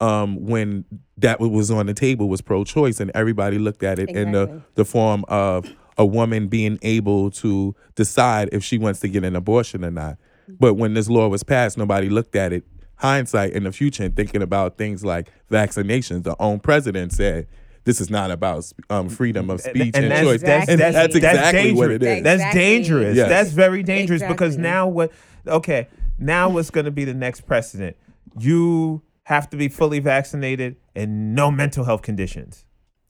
[0.00, 0.84] um, when
[1.18, 4.84] that was on the table was pro-choice, and everybody looked at it in the the
[4.84, 9.84] form of a woman being able to decide if she wants to get an abortion
[9.84, 10.16] or not.
[10.48, 12.64] But when this law was passed, nobody looked at it
[12.96, 16.24] hindsight in the future and thinking about things like vaccinations.
[16.24, 17.46] The own president said
[17.84, 20.42] this is not about um, freedom of speech and, that's, choice.
[20.42, 22.22] That's, and that's, that's exactly what it dangerous.
[22.24, 23.16] That's dangerous.
[23.16, 23.28] Yes.
[23.28, 25.12] That's very dangerous because now what?
[25.46, 27.96] Okay, now what's going to be the next precedent?
[28.38, 32.64] You have to be fully vaccinated and no mental health conditions.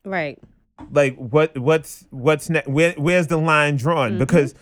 [0.04, 0.38] Right.
[0.90, 1.56] Like what?
[1.56, 2.92] What's what's ne- where?
[2.92, 4.10] Where's the line drawn?
[4.10, 4.18] Mm-hmm.
[4.18, 4.54] Because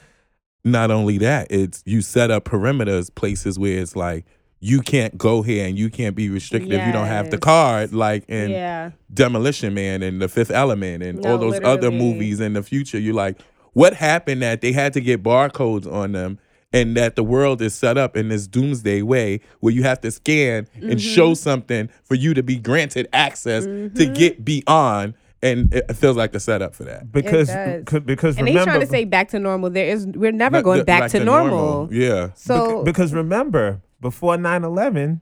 [0.64, 4.26] not only that, it's you set up perimeters, places where it's like
[4.60, 7.92] you can't go here and you can't be restricted if you don't have the card,
[7.92, 8.92] like in yeah.
[9.12, 12.98] Demolition Man and The Fifth Element and No, all those other movies in the future.
[12.98, 13.40] You're like,
[13.72, 16.38] what happened that they had to get barcodes on them
[16.72, 20.10] and that the world is set up in this doomsday way where you have to
[20.10, 25.92] scan and show something for you to be granted access to get beyond and it
[25.96, 27.10] feels like a setup for that.
[27.10, 27.82] because does.
[27.90, 29.70] c- because And they remember trying to say back to normal.
[29.70, 31.88] There is we're never Not- going th- back, to, normal.
[31.92, 32.30] Yeah.
[32.34, 35.20] So because remember before 9-11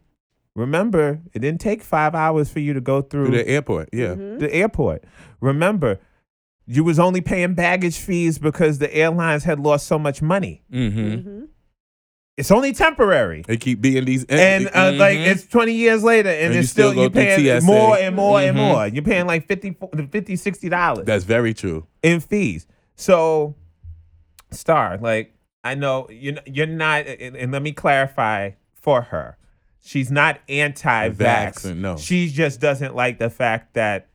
[0.54, 3.88] remember it didn't take five hours for you to go through Through the airport.
[3.92, 4.08] Yeah.
[4.08, 4.38] Mm-hmm.
[4.40, 5.04] the airport
[5.40, 5.98] remember
[6.72, 11.44] you was only paying baggage fees because the airlines had lost so much money Mm-hmm.
[12.36, 15.26] it's only temporary They keep being these and uh, like Mhm.
[15.26, 17.66] it's 20 years later and, And you it's still, still you through paying TSA.
[17.66, 18.60] more and more and Mhm.
[18.72, 19.76] more you're paying like 50
[20.10, 21.86] 50 60 dollars that's very true.
[22.02, 22.66] in fees.
[22.94, 23.56] So,
[24.50, 29.36] Star, like I know you're you're not, and, and let me clarify for her.
[29.82, 31.14] She's not anti-vax.
[31.66, 31.96] Vax, no.
[31.96, 34.08] she just doesn't like the fact that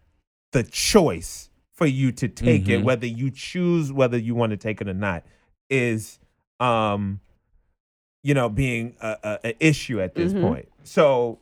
[0.51, 2.83] the choice for you to take it, Mhm.
[2.83, 5.23] whether you choose whether you want to take it or not,
[5.69, 6.19] is,
[6.59, 7.19] um,
[8.23, 10.41] you know, being a, a, a issue at this Mhm.
[10.41, 10.69] point.
[10.83, 11.39] So.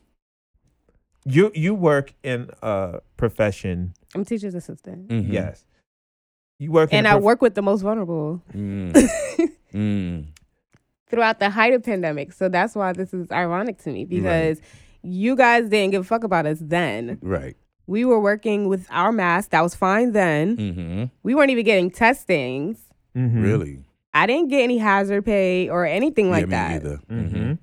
[1.25, 5.07] You you work in a profession, I'm a teacher's assistant.
[5.07, 5.31] Mhm.
[5.31, 5.65] yes.
[6.59, 8.91] You work in And a I prof- work with the most vulnerable Mm.
[9.73, 10.25] mm.
[11.07, 12.33] throughout the height of pandemic.
[12.33, 14.59] So that's why this is ironic to me because
[15.01, 17.19] you guys didn't give a fuck about us then.
[17.21, 17.55] Right.
[17.87, 19.49] We were working with our mask.
[19.51, 20.55] That was fine then.
[20.57, 21.03] Mm-hmm.
[21.23, 22.77] We weren't even getting testings.
[23.15, 23.43] Mhm.
[23.43, 23.79] Really.
[24.13, 26.71] I didn't get any hazard pay or anything like yeah, that.
[26.75, 26.99] either.
[27.11, 27.23] Mhm.
[27.33, 27.53] Mm-hmm.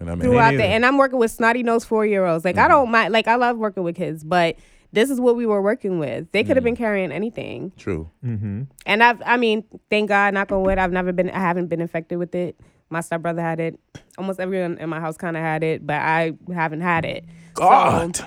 [0.00, 2.44] And I mean, throughout the, and I'm working with snotty nose four year olds.
[2.44, 2.68] Like I Mhm.
[2.68, 4.56] don't mind like I love working with kids, but
[4.92, 6.30] this is what we were working with.
[6.32, 6.72] They could have Mhm.
[6.72, 7.72] been carrying anything.
[7.76, 8.08] true.
[8.24, 8.62] Mm-hmm.
[8.86, 11.80] And I've I mean, thank God, knock on wood, I've never been I haven't been
[11.80, 12.58] infected with it.
[12.88, 13.78] My stepbrother had it.
[14.18, 17.24] Almost everyone in my house kinda had it, but I haven't had it.
[17.54, 18.20] God.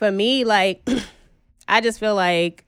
[0.00, 0.88] For me, like
[1.68, 2.64] I just feel like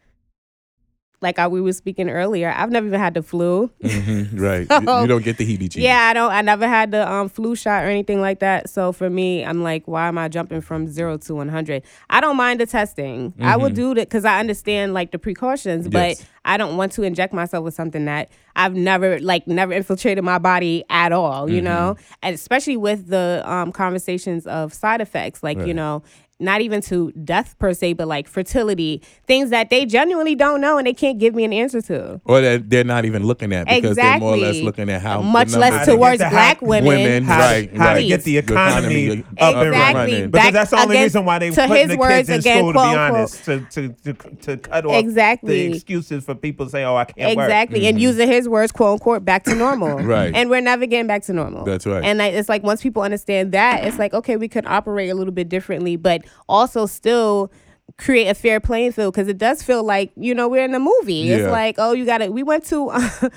[1.23, 3.71] like I, we were speaking earlier, I've never even had the flu.
[3.83, 4.67] Mhm, Right.
[4.69, 5.81] You- So- you don't get the heebie-jeebies.
[5.81, 6.33] Yeah, I don't.
[6.33, 8.69] I never had the um, flu shot or anything like that.
[8.69, 11.85] So for me, I'm like, why am I jumping from zero to 100?
[12.11, 13.33] I don't mind the testing.
[13.41, 13.75] I will Mhm.
[13.77, 17.63] do that because I understand like the precautions, but I don't want to inject myself
[17.65, 21.49] with something that I've never like never infiltrated my body at all.
[21.49, 22.15] You know, Mm-hmm.
[22.25, 26.03] and especially with the um, conversations of side effects, like you know.
[26.43, 30.77] Not even to death per se, but like fertility, things that they genuinely don't know
[30.79, 32.21] and they can't give me an answer to.
[32.25, 35.23] Or that they're not even looking at because they're more or less looking at how
[35.23, 36.89] Much less How to towards black high- women.
[36.89, 38.09] women, how, right, how to right.
[38.09, 40.01] get the The economy, economy up and Exactly.
[40.13, 40.31] running.
[40.31, 42.29] Back Because that's the only against- reason why they to put his the words kids
[42.31, 43.15] in again, school, to be unquote.
[43.17, 45.69] honest, to, to, to, to cut off Exactly.
[45.69, 47.47] the excuses for people saying, oh, I can't work.
[47.47, 47.87] Exactly.
[47.87, 49.89] And using his words, quote unquote, back to normal.
[49.97, 50.07] Mm-hmm.
[50.13, 50.35] Right.
[50.35, 51.65] And we're never getting back to normal.
[51.65, 52.05] That's right.
[52.05, 55.15] And like, it's like once people understand that, it's like, okay, we could operate a
[55.15, 57.51] little bit differently, but also still
[57.99, 60.79] create a fair playing field because it does feel like you know we're in a
[60.81, 61.37] movie Yeah.
[61.37, 62.33] it's like oh you got it.
[62.33, 62.91] we went to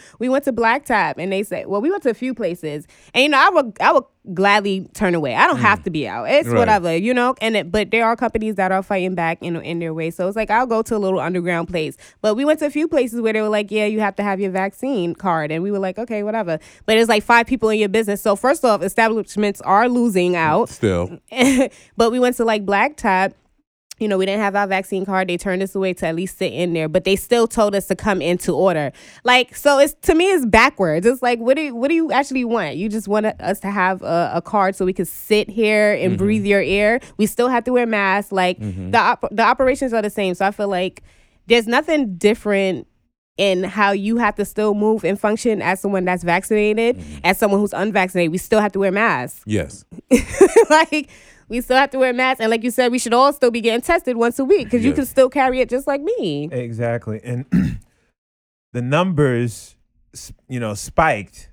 [0.19, 3.23] we went to blacktop and they said well we went to a few places and
[3.23, 6.23] you know i would i would gladly turn away i don't have to be out
[6.29, 6.53] it's Mm.
[6.53, 6.59] Right.
[6.59, 9.79] whatever you know and it, but there are companies that are fighting back in, in
[9.79, 12.59] their way so it's like i'll go to a little underground place but we went
[12.59, 15.13] to a few places where they were like yeah you have to have your vaccine
[15.15, 18.21] card and we were like okay whatever but it's like five people in your business
[18.21, 21.19] so first off establishments are losing out Still.
[21.97, 23.33] but we went to like Blacktop.
[23.99, 25.29] You know, we didn't have our vaccine card.
[25.29, 27.87] They turned us away to at least sit in there, but they still told us
[27.87, 28.91] to come into order.
[29.23, 31.05] Like, so it's to me, it's backwards.
[31.05, 32.75] It's like, what do you, what do you actually want?
[32.75, 36.13] You just want us to have a, a card so we could sit here and
[36.13, 36.17] mm-hmm.
[36.17, 36.99] breathe your air.
[37.17, 38.31] We still have to wear masks.
[38.31, 38.91] Like mm-hmm.
[38.91, 40.35] the op- the operations are the same.
[40.35, 41.01] So I feel like
[41.47, 42.87] there's nothing different
[43.37, 47.17] in how you have to still move and function as someone that's vaccinated, mm-hmm.
[47.23, 48.31] as someone who's unvaccinated.
[48.31, 49.43] We still have to wear masks.
[49.45, 49.83] Yes.
[50.69, 51.09] like
[51.49, 53.61] we still have to wear masks and like you said we should all still be
[53.61, 57.21] getting tested once a week because you can still carry it just like me Exactly.
[57.23, 57.45] And
[58.73, 59.75] the numbers,
[60.47, 61.51] you know, spiked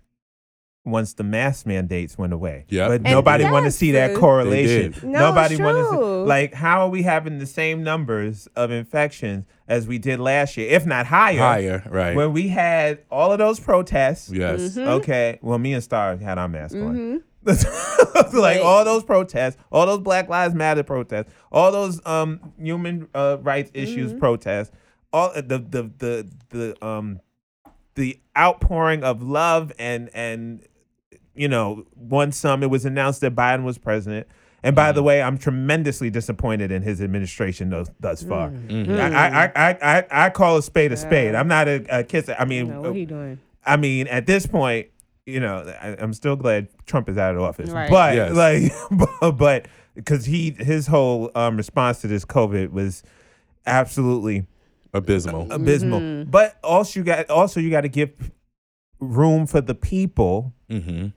[0.85, 2.65] once the mask mandates went away.
[2.69, 2.89] Yeah.
[2.89, 4.95] But And nobody wanted to see that correlation.
[5.03, 6.25] No, nobody it's wanted to true.
[6.25, 10.69] like how are we having the same numbers of infections as we did last year,
[10.71, 11.39] if not higher?
[11.39, 11.83] Higher.
[11.89, 12.17] Right.
[12.17, 14.31] When we had all of those protests.
[14.31, 14.61] yes.
[14.61, 14.89] Mm-hmm.
[14.89, 15.39] Okay.
[15.43, 17.23] Well, me and Star had our mask on.
[18.33, 23.39] Like all those protests, all those Black Lives Matter protests, all those um human uh,
[23.43, 24.19] rights issues Mm-hmm.
[24.21, 24.71] protests,
[25.13, 27.21] all the the the the um
[27.95, 30.63] the outpouring of love and and
[31.35, 34.27] you know once some it was announced that Biden was president.
[34.65, 34.95] And by Mm-hmm.
[34.97, 38.51] the way, I'm tremendously disappointed in his administration thus, thus far.
[38.51, 38.93] Mm-hmm.
[38.93, 41.35] I, I, I, I, I call a spade a spade.
[41.35, 42.37] I'm not a, a kisser.
[42.39, 44.87] I mean, know, what are you doing I mean, at this point,
[45.27, 47.71] you know, I, I'm still glad Trump is out of office.
[47.71, 47.91] Right.
[47.91, 48.35] But Yes.
[48.35, 53.03] like, but because he his whole um, response to this COVID was
[53.67, 54.47] absolutely
[54.95, 55.51] Abysmal.
[55.51, 56.01] abysmal.
[56.01, 56.31] Mm-hmm.
[56.31, 58.11] But also you got also you got to give
[59.01, 61.09] room for the people Mm-hmm.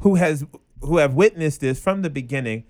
[0.00, 0.44] who has
[0.80, 2.64] who have witnessed this from the beginning.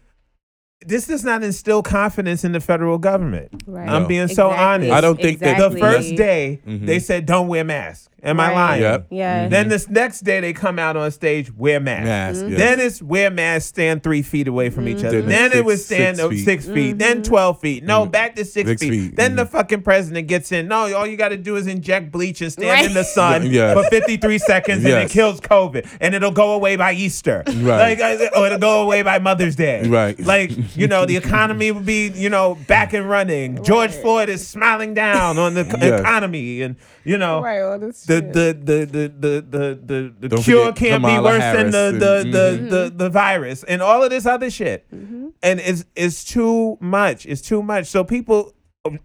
[0.87, 3.49] This does not instill confidence in the federal government.
[3.67, 3.89] Right.
[3.89, 4.93] I'm being so honest.
[4.93, 5.81] I don't think that- The Exactly.
[5.81, 6.87] first day Mhm.
[6.87, 8.11] they said don't wear mask.
[8.27, 8.55] Am I Right.
[8.55, 8.83] lying?
[8.83, 9.07] Yep.
[9.11, 9.49] Yeah.
[9.49, 12.05] Then this next day they come out on stage wear mask.
[12.07, 12.45] Mask.
[12.49, 12.59] yes.
[12.59, 15.21] Then it's wear mask, stand three feet away from each other.
[15.21, 16.45] Then Then it's it was stand six feet.
[16.45, 16.99] six feet.
[16.99, 17.85] Then twelve feet.
[17.85, 18.13] No, Mhm.
[18.13, 18.91] back to six, Six feet.
[18.91, 19.17] feet.
[19.17, 20.69] Then the fucking president gets in.
[20.69, 22.87] No, all you got to do is inject bleach and stand Right.
[22.87, 23.75] in the sun Yes.
[23.77, 27.43] for fifty three seconds, and it kills COVID, and it'll go away by Easter.
[27.47, 27.99] Right.
[27.99, 29.83] Like, uh, or it'll go away by Mother's Day.
[29.87, 30.19] Right.
[30.19, 33.63] Like you know, the economy will be you know back and running.
[33.63, 36.01] George Floyd is smiling down on the Yes.
[36.01, 41.03] economy, and you know Right, the, the the the the the the, the cure can't
[41.03, 44.11] be Kamala worse than the Harris the, and- the, the the virus and all of
[44.11, 44.87] this other shit.
[44.91, 47.27] And it's it's too much.
[47.27, 47.87] It's too much.
[47.87, 48.53] So people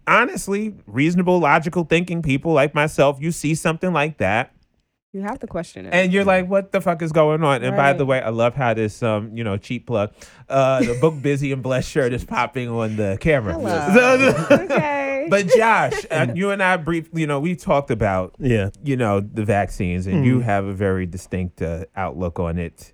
[0.06, 4.54] honestly, reasonable, logical thinking people like myself, you see something like that
[5.12, 5.92] you have to question it.
[5.92, 7.64] and you're like, what the fuck is going on?
[7.64, 10.12] And by the way, I love how this um, you know, cheap plug,
[10.48, 13.54] uh the book busy and blessed shirt is popping on the camera.
[13.54, 14.46] Hello.
[14.48, 15.26] So- okay.
[15.30, 18.70] but Josh, uh, you and I briefly, you know, we talked about Yeah.
[18.84, 20.24] you know the vaccines and Hmm.
[20.24, 22.92] you have a very distinct uh, outlook on it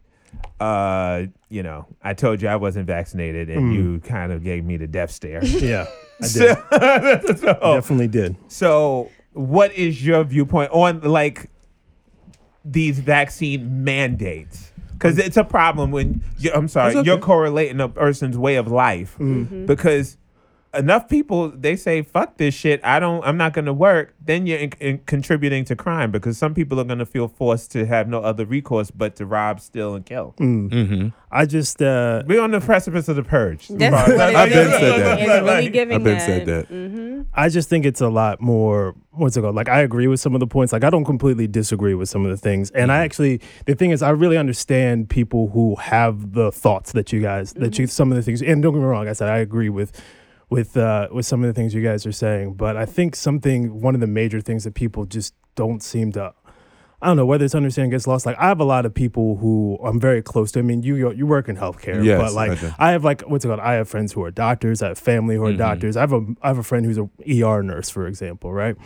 [0.61, 3.73] uh you know i told you i wasn't vaccinated and Hmm.
[3.73, 5.87] you kind of gave me the death stare Yeah.
[6.21, 6.29] I did.
[6.31, 8.37] so, so, Definitely did.
[8.49, 11.49] so what is your viewpoint on like
[12.69, 17.07] these vaccine mandates because it's a problem when you, i'm sorry okay.
[17.07, 19.67] you're correlating a person's way of life Mm-hmm.
[19.67, 20.17] because
[20.77, 24.47] enough people they say fuck this shit i don't i'm not going to work then
[24.47, 27.87] you're in, in contributing to crime because some people are going to feel forced to
[27.87, 31.09] have no other recourse but to rob steal and kill Mm-hmm.
[31.31, 34.73] I just uh we're on the precipice of the purge That's what I've been is.
[34.81, 35.19] said that.
[35.21, 36.27] It's really giving I've been that.
[36.27, 36.69] said that.
[36.71, 37.23] Mm-hmm.
[37.35, 38.95] I just think it's a lot more.
[39.11, 39.55] What's it called?
[39.55, 40.73] Like I agree with some of the points.
[40.73, 42.71] Like I don't completely disagree with some of the things.
[42.71, 47.13] And I actually, the thing is, I really understand people who have the thoughts that
[47.13, 48.41] you guys, that you, some of the things.
[48.43, 49.93] And don't get me wrong, I said I agree with,
[50.51, 52.55] with, uh, with some of the things you guys are saying.
[52.55, 56.33] But I think something, one of the major things that people just don't seem to.
[57.03, 58.25] I don't know whether it's understanding gets lost.
[58.25, 60.61] Like I have a lot of people who I'm very close to.
[60.61, 62.89] I mean, you you work in healthcare, Yes, but like I.
[62.89, 63.61] I have like what's it called?
[63.61, 64.83] I have friends who are doctors.
[64.83, 65.59] I have family who are Mhm.
[65.59, 65.97] doctors.
[65.99, 68.77] I have a I have a friend who's a ER nurse, for example, right?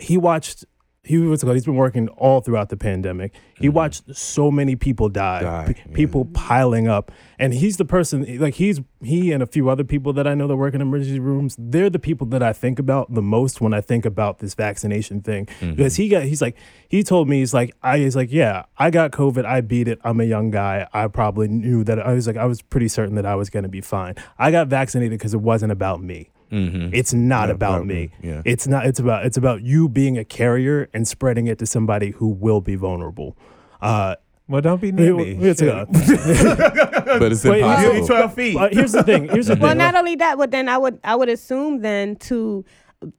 [0.00, 0.64] He watched
[1.06, 1.54] he called?
[1.54, 3.32] He's been working all throughout the pandemic.
[3.58, 3.76] He mm-hmm.
[3.76, 5.94] watched so many people die, Die, pe- yeah.
[5.94, 10.12] people piling up, and he's the person like he's he and a few other people
[10.14, 11.56] that I know that work in emergency rooms.
[11.58, 15.22] They're the people that I think about the most when I think about this vaccination
[15.22, 15.74] thing mm-hmm.
[15.74, 16.56] because he got he's like
[16.88, 20.00] he told me he's like I he's like yeah I got COVID I beat it
[20.02, 23.14] I'm a young guy I probably knew that I was like I was pretty certain
[23.14, 24.14] that I was gonna be fine.
[24.38, 26.30] I got vaccinated because it wasn't about me.
[26.52, 26.94] Mm-hmm.
[26.94, 27.94] It's not Not about about me.
[27.94, 28.42] me, yeah.
[28.44, 28.86] It's not.
[28.86, 29.26] It's about.
[29.26, 33.36] It's about you being a carrier and spreading it to somebody who will be vulnerable.
[33.80, 34.14] Uh,
[34.48, 38.06] well don't be near me it's, uh, But it's Wait, You- you impossible.
[38.06, 39.28] 12 feet uh, here's the thing.
[39.28, 39.78] Here's the Well, thing.
[39.78, 42.64] not only that, but then I would I would assume then to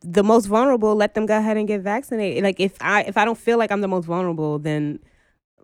[0.01, 2.43] the most vulnerable, let them go ahead and get vaccinated.
[2.43, 4.99] Like if I if I don't feel like I'm the most vulnerable, then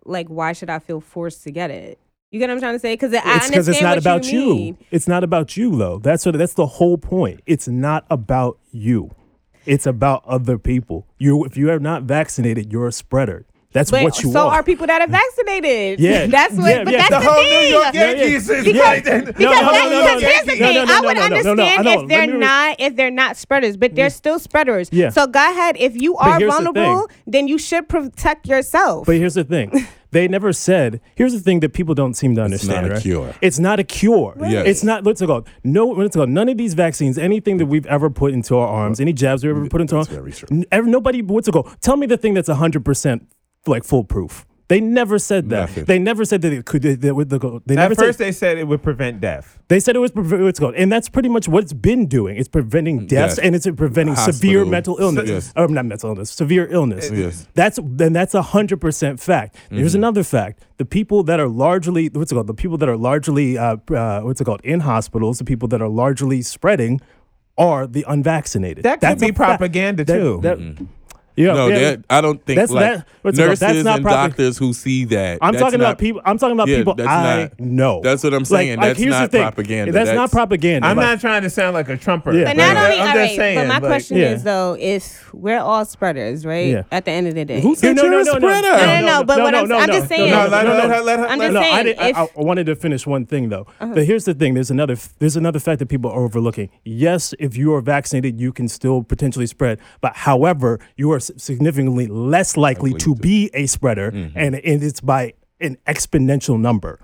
[0.04, 1.98] like why should I feel forced to get it?
[2.34, 2.94] You get what I'm trying to say?
[2.94, 4.54] Because I it's understand because it's not about you.
[4.54, 4.78] you.
[4.90, 6.00] It's not about you though.
[6.00, 6.36] That's what.
[6.36, 7.42] That's the whole point.
[7.46, 9.12] It's not about you.
[9.66, 11.06] It's about other people.
[11.16, 13.46] You, if you are not vaccinated, you're a spreader.
[13.70, 14.42] That's But what you so are.
[14.42, 16.00] So are people that are vaccinated.
[16.00, 16.26] Yeah.
[16.28, 16.70] that's what.
[16.70, 16.98] Yeah, but yeah.
[16.98, 17.62] that's the the, whole thing.
[17.62, 18.16] new york Yeah, yeah.
[18.16, 20.74] yankees is Because- like Because, no, that- no, no, no, here's the thing.
[20.74, 22.96] no, no, I would no, no, no, no, understand no, if they're re- not if
[22.96, 24.88] they're not spreaders, but they're still spreaders.
[24.92, 25.10] Yeah.
[25.10, 25.76] So go ahead.
[25.78, 29.06] If you are here's the vulnerable, then you should protect yourself.
[29.06, 29.86] But here's the thing.
[30.14, 31.00] They never said.
[31.16, 32.70] Here's the thing that people don't seem to understand.
[32.70, 33.02] It's not a right?
[33.02, 33.34] cure.
[33.42, 34.36] It's not a cure.
[34.40, 34.66] Yes.
[34.68, 35.02] It's not.
[35.02, 35.48] What's it called?
[35.64, 35.86] No.
[35.86, 36.30] What's it called?
[36.30, 39.50] None of these vaccines, anything that we've ever put into our arms, any jabs we've
[39.56, 40.48] ever put into our That's very true.
[40.72, 41.20] n- nobody.
[41.20, 41.76] What's it called?
[41.80, 43.26] Tell me the thing that's hundred percent
[43.66, 44.46] like foolproof.
[44.68, 45.60] They never said that.
[45.68, 45.84] Nothing.
[45.84, 46.80] They never said that it could.
[46.80, 48.26] They, they, would- they, they at never first said.
[48.26, 51.10] they said it would prevent death They said it was preve- what's called, and that's
[51.10, 52.38] pretty much what it's been doing.
[52.38, 53.38] It's preventing deaths Yes.
[53.38, 55.28] and it's preventing severe mental illness.
[55.28, 55.52] Yes.
[55.54, 57.10] Or not mental illness, severe illness.
[57.12, 57.46] Yes.
[57.52, 59.56] That's then that's a hundred percent fact.
[59.70, 59.98] Here's Mm-hmm.
[60.00, 62.46] another fact: the people that are largely what's it called?
[62.46, 65.82] The people that are largely uh, uh, what's it called in hospitals, the people that
[65.82, 67.02] are largely spreading,
[67.58, 68.82] are the unvaccinated.
[68.84, 69.58] that could That's be a fact.
[69.60, 70.86] propaganda That- too that-
[71.36, 71.78] Yeah, no, yeah.
[71.78, 73.48] that- I don't think That's like that- what's it called?
[73.50, 75.38] nurses That's not and proper- doctors who see that.
[75.42, 76.20] I'm talking not- about people.
[76.24, 78.00] I'm talking about Yeah, people that's I not- know.
[78.04, 78.78] that's what I'm saying.
[78.80, 79.42] That's here's the not thing.
[79.42, 79.92] propaganda.
[79.92, 80.86] That's, not propaganda.
[80.86, 82.32] I'm Like, not trying to sound like a trumper.
[82.32, 82.44] Yeah.
[82.44, 83.58] But not only, I'm all just saying.
[83.58, 84.30] but my like, question Yeah.
[84.34, 86.68] is though, if we're all spreaders, right?
[86.68, 86.82] Yeah.
[86.92, 87.60] At the end of the day.
[87.60, 88.38] Who said No, you're no, a no, no.
[88.38, 88.68] spreader?
[88.86, 90.94] No, no, no, but what I'm- I'm just saying- No, let her- no, let no.
[90.94, 92.26] her- let her- I'm let just her- I, saying, I, if- Uh-huh.
[92.38, 93.66] I wanted to finish one thing though.
[93.80, 96.68] But here's the thing: there's another there's another fact that people are overlooking.
[96.84, 99.78] Yes, if you are vaccinated, you can still potentially spread.
[100.00, 104.38] But however, you are s- significantly less likely to be a spreader, Mm-hmm.
[104.38, 107.00] and, and it's by an exponential number.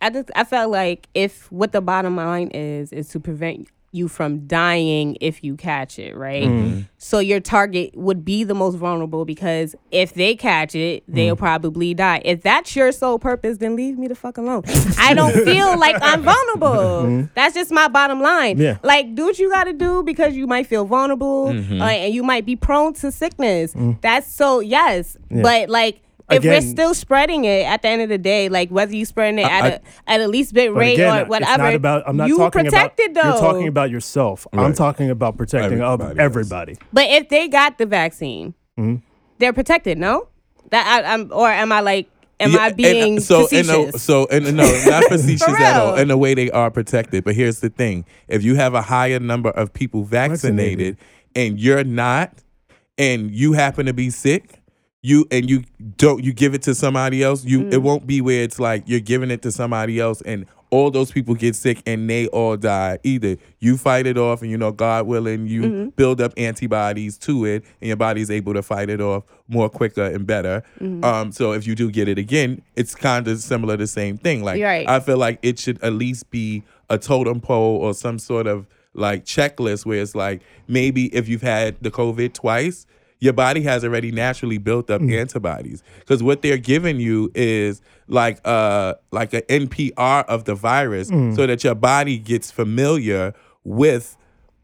[0.00, 4.06] I just I felt like if what the bottom line is is to prevent you
[4.06, 6.44] from dying if you catch it, right?
[6.44, 6.80] Mm-hmm.
[6.98, 11.38] So your target would be the most vulnerable because if they catch it, they'll Mm.
[11.38, 12.20] probably die.
[12.24, 14.64] If that's your sole purpose, then leave me the fuck alone.
[14.98, 17.28] I don't feel like I'm vulnerable.
[17.34, 18.58] That's just my bottom line.
[18.58, 18.76] Yeah.
[18.82, 21.80] Like do what you got to do because you might feel vulnerable Mm-hmm.
[21.80, 23.74] uh, and you might be prone to sickness.
[24.02, 25.36] That's so yes, Mm.
[25.38, 25.42] Yeah.
[25.42, 26.02] but like.
[26.30, 29.38] If we're still spreading it at the end of the day, like whether you spreading
[29.38, 32.02] it at I- a at a least bit rate again, or whatever, it's not about.
[32.06, 33.22] I'm not you talking protected about.
[33.22, 33.28] though.
[33.30, 34.46] You're talking about yourself.
[34.52, 36.76] I'm talking about protecting Everybody everybody.
[36.92, 38.96] but if they got the vaccine, Mm-hmm.
[39.38, 39.98] they're protected.
[39.98, 40.28] No,
[40.70, 42.08] that I, I'm or am I like
[42.40, 43.68] am Yeah, I and, uh, being so facetious?
[43.74, 45.94] In a, so and no, not facetious at all.
[45.96, 47.24] In a way, they are protected.
[47.24, 50.98] But here's the thing: if you have a higher number of people vaccinated,
[51.34, 52.32] and you're not,
[52.98, 54.57] and you happen to be sick.
[55.08, 55.64] You and you
[55.96, 57.44] don't you give it to somebody else.
[57.44, 57.72] You Mm.
[57.72, 61.10] it won't be where it's like you're giving it to somebody else and all those
[61.10, 62.98] people get sick and they all die.
[63.02, 65.88] Either you fight it off and you know God willing you Mm-hmm.
[66.00, 70.04] build up antibodies to it and your body's able to fight it off more quicker
[70.04, 70.62] and better.
[70.80, 71.02] Mm-hmm.
[71.04, 74.18] Um, so if you do get it again, it's kind of similar to the same
[74.18, 74.42] thing.
[74.44, 74.86] Like right.
[74.86, 78.66] I feel like it should at least be a totem pole or some sort of
[78.92, 82.84] like checklist where it's like maybe if you've had the COVID twice,
[83.20, 85.82] your body has already naturally built up antibodies.
[86.00, 91.46] Because what they're giving you is like uh like an NPR of the virus so
[91.46, 94.16] that your body gets familiar with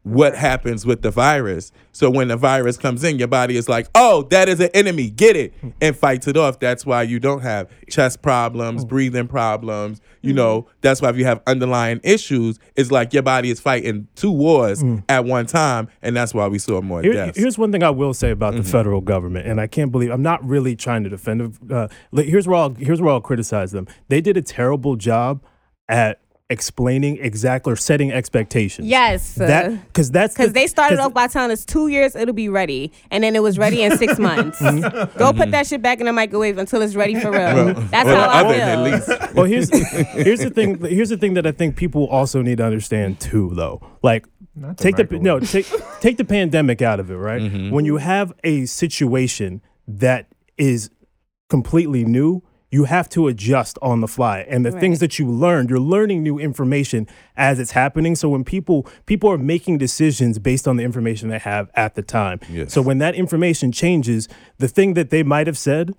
[0.05, 1.71] what happens with the virus.
[1.91, 5.09] So when the virus comes in, your body is like, "Oh, that is an enemy.
[5.09, 6.59] Get it." and fights it off.
[6.59, 8.87] That's why you don't have chest problems, mm.
[8.87, 10.01] breathing problems.
[10.21, 10.35] You mm.
[10.35, 14.31] know, that's why if you have underlying issues, it's like your body is fighting two
[14.31, 15.03] wars mm.
[15.09, 17.37] at one time, and that's why we saw more Here- deaths.
[17.37, 18.71] here's one thing I will say about the mm-hmm.
[18.71, 21.57] federal government, and I can't believe I'm not really trying to defend.
[21.71, 23.87] Uh, here's where I'll here's where I'll criticize them.
[24.09, 25.43] They did a terrible job
[25.89, 28.87] at explaining exactly or setting expectations.
[28.87, 32.35] yes, that because that's because the- they started off by telling us two years it'll
[32.35, 34.61] be ready, and then it was ready in six months.
[34.61, 35.17] Mm-hmm.
[35.17, 37.73] Go put that shit back in the microwave until it's ready for real.
[37.73, 38.61] That's Well, how I oven, feel.
[38.67, 38.79] at
[39.19, 39.33] least.
[39.35, 39.69] well, here's
[40.13, 40.79] here's the thing.
[40.79, 43.81] Here's the thing that I think people also need to understand too, though.
[44.03, 45.23] Like, the take the microwave.
[45.23, 45.67] no take
[45.99, 47.41] take the pandemic out of it, right?
[47.41, 47.71] Mm-hmm.
[47.71, 50.27] When you have a situation that
[50.57, 50.91] is
[51.49, 52.41] completely new.
[52.71, 56.23] You have to adjust on the fly, and the things that you learned, you're learning
[56.23, 57.07] new information
[57.37, 58.15] as it's happening.
[58.15, 62.01] So when people people are making decisions based on the information they have at the
[62.01, 62.39] time.
[62.49, 62.73] Yes.
[62.73, 65.95] So when that information changes, the thing that they might have said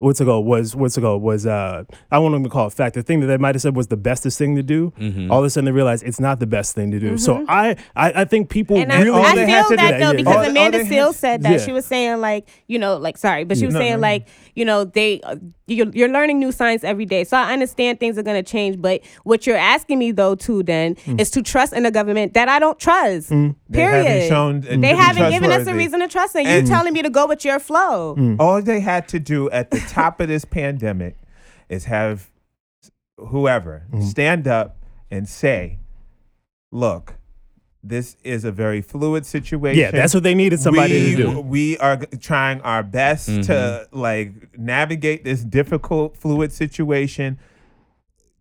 [0.00, 2.94] what's it called was what's it called was uh I won't even call it fact.
[2.94, 4.92] The thing that they might have said was the bestest thing to do.
[4.98, 5.30] Mm-hmm.
[5.30, 7.18] All of a sudden they realize it's not the best thing to do.
[7.18, 8.82] So I, I I think people Mm-hmm.
[8.90, 10.42] And I, really all I they had feel to do- that though Yeah, because all-
[10.44, 11.58] all Amanda they had Seal said that Yeah.
[11.66, 14.02] she was saying like you know like sorry but she was No, saying no, no.
[14.02, 15.36] like you know they uh,
[15.66, 19.02] you're, you're learning new science every day so I understand things are gonna change but
[19.24, 21.20] what you're asking me though too then Mm.
[21.20, 24.94] is to trust in a government that I don't trust They period haven't shown they
[24.94, 27.44] haven't given us a reason to trust and you And- telling me to go with
[27.44, 31.16] your flow All they had to do at the top of this pandemic
[31.68, 32.30] is have
[33.16, 34.02] whoever mm-hmm.
[34.02, 34.76] stand up
[35.10, 35.78] and say,
[36.70, 37.14] "Look,
[37.82, 39.80] this is a very fluid situation.
[39.80, 41.40] Yeah, that's what they needed somebody we, to do.
[41.40, 43.98] We are trying our best to mm-hmm.
[43.98, 47.38] like navigate this difficult, fluid situation.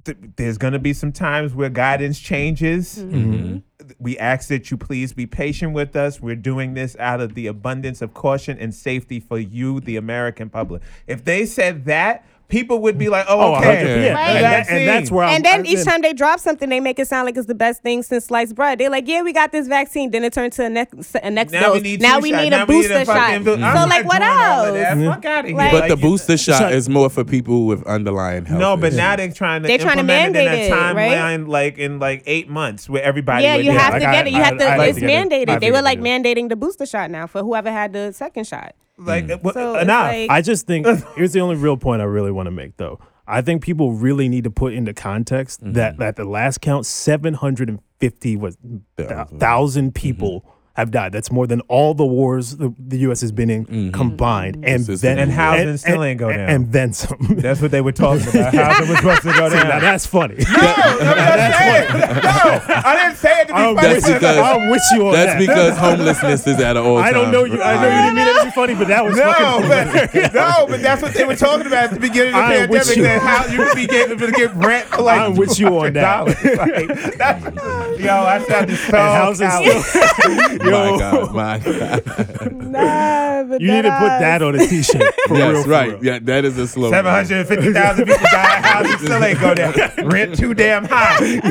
[0.08, 2.98] Th- There's going to be some times where guidance changes.
[2.98, 3.34] Mm-hmm.
[3.34, 3.58] Mm-hmm.
[4.00, 6.20] We ask that you please be patient with us.
[6.22, 10.50] We're doing this out of the abundance of caution and safety for you, the American
[10.50, 10.82] public.
[11.06, 13.66] If they said that, people would be like, "Oh, Oh, okay."
[14.12, 14.16] 100%.
[14.16, 14.30] Right.
[14.30, 16.80] And, that- and that's where I'm, and then I- each time they drop something, they
[16.80, 18.80] make it sound like it's the best thing since sliced bread.
[18.80, 21.52] They're like, "Yeah, we got this vaccine." Then it turns to a next a next
[21.52, 22.44] Now we need now we shots.
[22.44, 23.18] need Now a we need booster shot.
[23.18, 25.16] fucking bo- I'm So like, what doing all of else?
[25.16, 25.58] Fuck out of here.
[25.58, 28.60] Like- but the booster shot So- is more for people with underlying health.
[28.60, 28.98] No, but issues.
[28.98, 31.12] now they're trying to They're trying to implement it in mandate a it, right?
[31.18, 33.44] timeline like in like eight months where everybody.
[33.44, 34.34] Yeah, would you have to get it.
[34.34, 34.66] You have to.
[34.66, 35.04] I- I like it's it.
[35.04, 35.60] mandated.
[35.60, 38.74] They were like mandating the booster shot now for whoever had the second shot.
[38.98, 40.12] Like uh, what- So enough.
[40.12, 40.86] like- I just think
[41.16, 43.00] here's the only real point I really want to make though.
[43.30, 48.36] I think people really need to put into context that that the last count 750
[48.38, 48.58] was
[48.98, 49.40] Thousand.
[49.40, 50.46] thousand people
[50.78, 51.12] have died.
[51.12, 53.22] That's more than all the wars the, the U.S.
[53.22, 53.90] has been in mm-hmm.
[53.92, 56.40] combined, and then And housing still ain't go down.
[56.50, 57.18] and then some.
[57.38, 58.54] That's what they were talking about.
[58.54, 60.36] How it was supposed to go See, now that's funny.
[60.48, 61.14] No, no,
[62.68, 63.88] I didn't say it to be I'm funny.
[63.88, 65.26] That's because- I'm with you on that.
[65.26, 65.40] That's that.
[65.40, 67.62] because homelessness is at an all I don't know you.
[67.62, 70.34] I know you didn't mean that to be funny, but that was No, fucking but,
[70.34, 72.70] no, but that's what they were talking about at the beginning of the I am
[72.70, 72.98] with pandemic.
[72.98, 73.04] you.
[73.04, 75.94] That how you could be getting to get rent for like I'm with you on
[75.94, 76.26] that.
[76.28, 80.67] Like, yo, I sounded so And housing still.
[80.72, 82.52] My God, my God.
[82.54, 85.14] Nah, but you need to put that on a t-shirt.
[85.28, 85.92] For real, for right.
[85.94, 86.06] real.
[86.06, 86.92] Yeah, that is a slogan.
[86.94, 88.62] Seven hundred fifty thousand people die.
[88.62, 89.74] Housing still ain't go down.
[90.10, 91.42] Rent too damn high.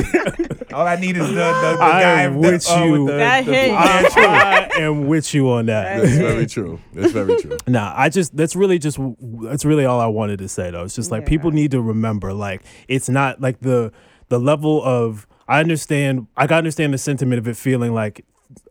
[0.73, 1.41] All I need is the, the,
[1.77, 3.07] the I guy am the- with uh, you.
[3.07, 3.71] the, That the- hit.
[3.71, 6.01] I, I am with you on that.
[6.01, 6.79] That's very true.
[6.93, 7.57] That's very true.
[7.67, 8.99] Nah, I just that's really just
[9.41, 10.83] that's really all I wanted to say though.
[10.83, 13.91] It's just like people need to remember like it's not like the
[14.29, 18.25] the level of I understand I can understand the sentiment of it feeling like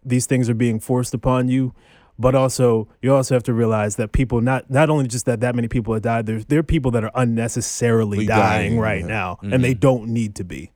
[0.07, 1.75] these things are being forced upon you,
[2.19, 5.55] but also you also have to realize that people not not only just that that
[5.55, 9.07] many people have died, there's there are people that are unnecessarily dying, dying, right yeah.
[9.07, 9.81] now, and they mm-hmm.
[9.81, 10.71] don't need to be.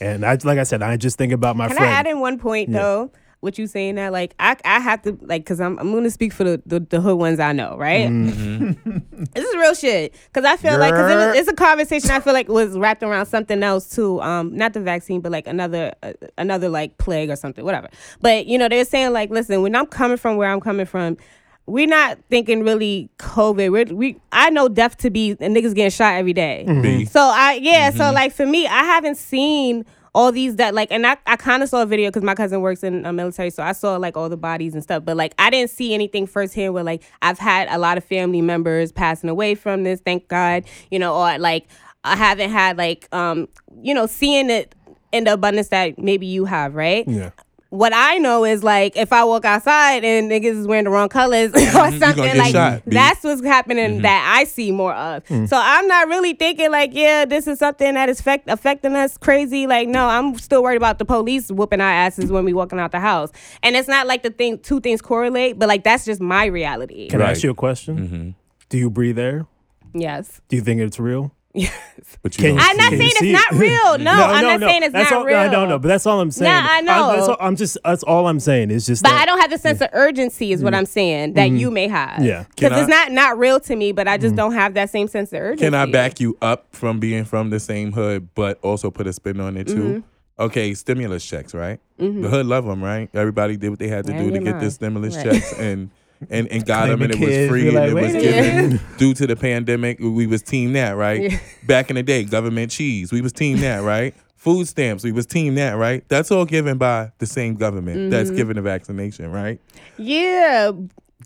[0.00, 1.92] And I like I said, I just think about my Can friend.
[1.92, 3.10] I add in one point though?
[3.40, 6.32] What you saying that like I I have to like because I'm I'm gonna speak
[6.32, 8.08] for the, the the hood ones I know right.
[9.32, 12.18] this is real shit because I feel like because it was, it's a conversation I
[12.18, 14.20] feel like was wrapped around something else too.
[14.22, 17.88] Um, not the vaccine, but like another uh, another like plague or something, whatever.
[18.20, 21.16] But you know they're saying like, listen, when I'm coming from where I'm coming from.
[21.66, 23.70] We're not thinking really COVID.
[23.70, 26.64] We're, we I know death to be and niggas getting shot every day.
[26.66, 27.04] B.
[27.04, 29.84] So I yeah, so like for me, I haven't seen
[30.14, 32.60] all these that like, and I, I kind of saw a video because my cousin
[32.60, 35.04] works in a military, so I saw like all the bodies and stuff.
[35.04, 38.40] But like, I didn't see anything firsthand where like I've had a lot of family
[38.40, 41.68] members passing away from this, thank God, you know, or like
[42.04, 43.48] I haven't had like um
[43.82, 44.74] you know seeing it
[45.12, 47.06] in the abundance that maybe you have, right?
[47.08, 47.30] yeah.
[47.70, 51.10] What I know is like if I walk outside and niggas is wearing the wrong
[51.10, 51.58] colors or
[51.98, 55.22] something like shot, that's what's happening that I see more of.
[55.28, 59.18] So I'm not really thinking like, yeah, this is something that is affect- affecting us
[59.18, 59.66] crazy.
[59.66, 62.90] Like, no, I'm still worried about the police whooping our asses when we walking out
[62.92, 63.30] the house.
[63.62, 67.08] And it's not like the thing two things correlate, but like that's just my reality.
[67.08, 68.34] Can I ask you a question?
[68.70, 69.46] Do you breathe air?
[69.94, 70.40] Yes.
[70.48, 71.34] Do you think it's real?
[72.22, 73.98] But you Can don't I'm not Can saying you it's see not real.
[73.98, 75.36] No, I'm not saying it's that's not all, real.
[75.36, 76.52] I don't know, but that's all I'm saying.
[76.52, 77.12] I know.
[77.12, 78.70] that's all, I'm just that's all I'm saying.
[78.70, 80.78] Is just But that, I don't have the sense of urgency, is what mm-hmm.
[80.78, 81.74] I'm saying, that you mm-hmm.
[81.74, 82.24] may have.
[82.24, 82.44] Yeah.
[82.54, 84.36] Because it's not not real to me, but I just mm-hmm.
[84.36, 85.64] don't have that same sense of urgency.
[85.64, 89.12] Can I back you up from being from the same hood, but also put a
[89.12, 89.74] spin on it too?
[89.74, 90.42] Mm-hmm.
[90.42, 91.80] Okay, stimulus checks, right?
[91.98, 93.10] The hood love them, right?
[93.12, 94.60] Everybody did what they had to Yeah, do to get know.
[94.60, 95.32] the stimulus Right.
[95.32, 95.90] checks and
[96.30, 98.80] and, and got them, and it was free be and it was "Wait a given
[98.98, 99.98] due to the pandemic.
[100.00, 101.30] We was team that, right?
[101.32, 101.38] Yeah.
[101.66, 104.14] Back in the day, government cheese, we was team that, right?
[104.36, 106.04] Food stamps, we was team that, right?
[106.08, 108.10] That's all given by the same government Mm-hmm.
[108.10, 109.60] that's given the vaccination, right?
[109.96, 110.70] Yeah.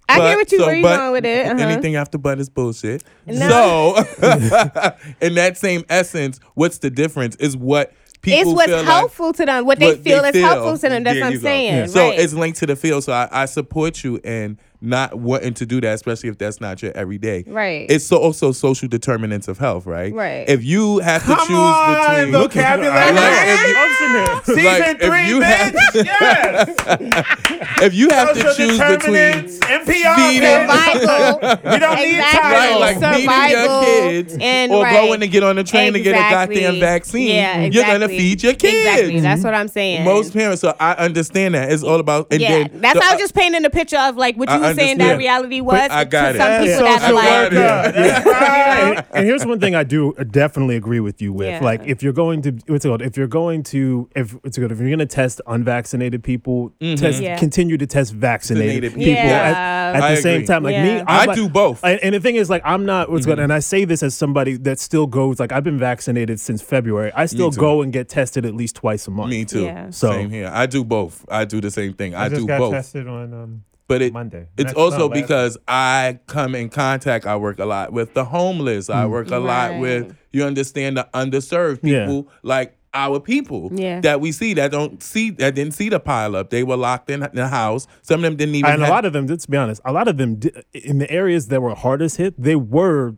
[0.09, 1.47] I But- get what you so- where you going with it.
[1.47, 1.59] Uh-huh.
[1.69, 3.05] Anything after but is bullshit.
[3.27, 4.03] No.
[4.19, 7.37] So, in that same essence, what's the difference?
[7.37, 9.67] Is what people It's what's feel like- helpful to them.
[9.67, 10.47] What they feel is feel.
[10.47, 11.05] helpful to them.
[11.05, 11.89] That's what I'm saying.
[11.89, 12.19] So right.
[12.19, 13.03] it's linked to the feel.
[13.03, 16.83] So I, I support you in not wanting to do that, especially if that's not
[16.83, 17.45] your everyday.
[17.47, 17.87] Right.
[17.91, 20.13] It's so also social determinants of health, right?
[20.13, 20.49] Right.
[20.49, 23.13] If you have to choose on, between vocabulary.
[23.15, 24.43] Like, if you- I'm sitting there.
[24.45, 26.05] Season Like, if three, you have- bitch.
[26.05, 27.83] yes.
[27.83, 30.17] if you have to choose between NPR.
[30.17, 31.39] feeding- survival.
[31.73, 32.53] We don't need time.
[32.53, 34.93] Right, like feeding your kids and- or right.
[35.07, 37.71] going to get on the train to get a goddamn vaccine, Yeah, exactly.
[37.79, 38.75] you're gonna feed your kids.
[38.87, 39.21] Exactly.
[39.21, 40.05] That's what I'm saying.
[40.05, 41.71] Most parents, so I understand that.
[41.71, 43.99] It's all about and yeah, then that's the- how I was just painting the picture
[43.99, 45.19] of like what I you were saying that understand.
[45.19, 46.39] reality was I got to it.
[46.39, 47.95] some That's people that are like, I got
[48.83, 51.49] and, and here's one thing I do definitely agree with you with.
[51.49, 51.61] Yeah.
[51.65, 53.03] Like, if you're going to what's it called?
[53.03, 54.73] If you're going to if it's good.
[54.73, 57.39] If you're going to test unvaccinated people, test Yeah.
[57.39, 59.31] continue to test vaccinated Vaccinated people people.
[59.31, 60.63] at, at I the same time.
[60.63, 61.85] Like me, I'm I do both.
[61.85, 64.15] And, and the thing is, like, I'm not what's good, and I say this as
[64.15, 65.39] somebody that still goes.
[65.41, 67.13] Like, I've been vaccinated since February.
[67.15, 69.31] I still go and get tested at least twice a month.
[69.31, 69.65] Me too.
[69.65, 69.91] Yeah.
[69.91, 70.51] So- Same here.
[70.53, 71.25] I do both.
[71.29, 72.15] I do the same thing.
[72.15, 72.73] I, I just do got both.
[72.73, 74.47] tested on um, But it, Monday.
[74.57, 77.27] it's Next- also no, because I come in contact.
[77.27, 78.89] I work a lot with the homeless.
[78.89, 79.11] I mm.
[79.11, 79.81] work a lot Right.
[79.81, 82.07] with you understand the underserved Yeah.
[82.07, 84.01] people like our people Yeah.
[84.01, 86.51] that we see that don't see that didn't see the pile up.
[86.51, 87.87] They were locked in the house.
[88.03, 88.71] Some of them didn't even.
[88.71, 90.99] and a have- lot of them, let's be honest, a lot of them di- in
[90.99, 93.15] the areas that were hardest hit, they were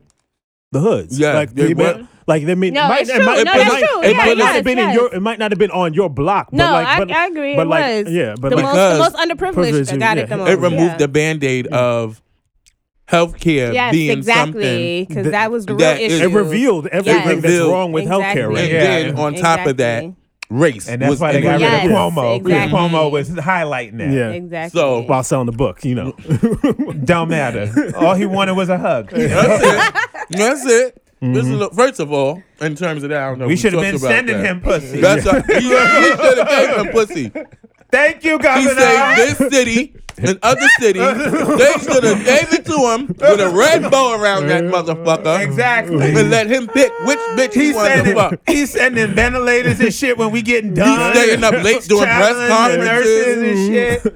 [0.72, 1.18] the hoods.
[1.18, 2.08] Yeah, like they may- were.
[2.26, 3.24] Like they mean, No, might, it's true.
[3.24, 4.02] might, No, it that's might, true.
[4.02, 5.14] It Yeah, might not yes, have been in your.
[5.14, 6.52] It might not have been on your block.
[6.52, 7.52] No, but like, I, but, I agree.
[7.52, 8.14] It but like, was.
[8.14, 10.22] yeah, but the like, most, the most underprivileged got yeah.
[10.24, 10.50] it the It most.
[10.50, 10.96] it removed yeah.
[10.96, 12.20] the band-aid of
[13.08, 14.52] healthcare Yes, being exactly.
[14.62, 15.04] something.
[15.06, 16.24] Because that- that was the real that is- issue.
[16.30, 18.80] it revealed everything that's revealed- wron with healthcare right And Yeah.
[18.84, 20.04] then on top of that,
[20.50, 20.88] race.
[20.88, 22.36] And that's was why they got rid Yes, of Cuomo.
[22.36, 22.78] exactly.
[22.78, 24.10] Cuomo was highlighting that.
[24.10, 24.30] Yeah.
[24.30, 24.78] Exactly.
[24.80, 26.12] So- While selling the book, you know.
[27.04, 27.92] Don't matter.
[27.96, 29.10] All he wanted was a hug.
[29.10, 29.94] That's it.
[30.30, 31.03] That's it.
[31.32, 33.46] This is a, first of all, in terms of that, I don't know.
[33.48, 35.00] We should have been sending him pussy.
[35.00, 35.44] That's right.
[35.46, 37.32] He, he should have gave him pussy.
[37.90, 38.58] Thank you, God.
[38.58, 39.14] He Governor.
[39.16, 41.02] saved this city and other cities.
[41.02, 45.40] They should have gave it to him with a red bow around that motherfucker.
[45.40, 46.12] Exactly.
[46.14, 48.40] And let him pick which bitch he He's wanted to sending, fuck.
[48.48, 51.12] he's sending ventilators and shit when we getting done.
[51.14, 53.68] He's staying up late doing press Traveling the nurses conferences.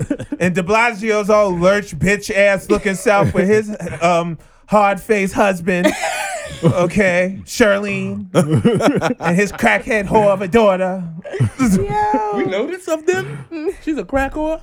[0.08, 0.40] and shit.
[0.40, 5.86] And De Blasio's all lurch bitch ass looking south with his um hard faced husband.
[6.64, 8.28] Okay, Charlene,
[9.20, 11.04] and his crackhead whore of a daughter.
[11.60, 13.70] We know this of them.
[13.82, 14.62] She's a crack whore.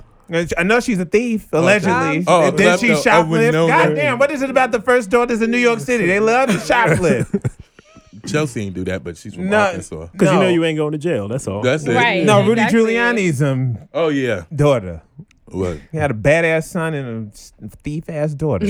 [0.58, 2.24] I know she's a thief, allegedly.
[2.26, 3.52] Oh, and then she no, shoplift.
[3.52, 3.88] know that.
[3.88, 6.06] God damn, what is it about the first daughters in New York City?
[6.06, 7.52] They love to shoplift.
[8.26, 9.58] Chelsea ain't do that, but she's from No.
[9.60, 10.08] Arkansas.
[10.10, 11.28] Because you know you ain't going to jail.
[11.28, 11.62] That's all.
[11.62, 11.94] That's it.
[11.94, 12.24] Right.
[12.24, 12.80] no, Rudy Exactly.
[12.94, 14.44] Giuliani's um Oh yeah.
[14.54, 15.02] daughter.
[15.44, 15.78] What?
[15.92, 17.32] He had a badass son and
[17.62, 18.66] a thief ass daughter.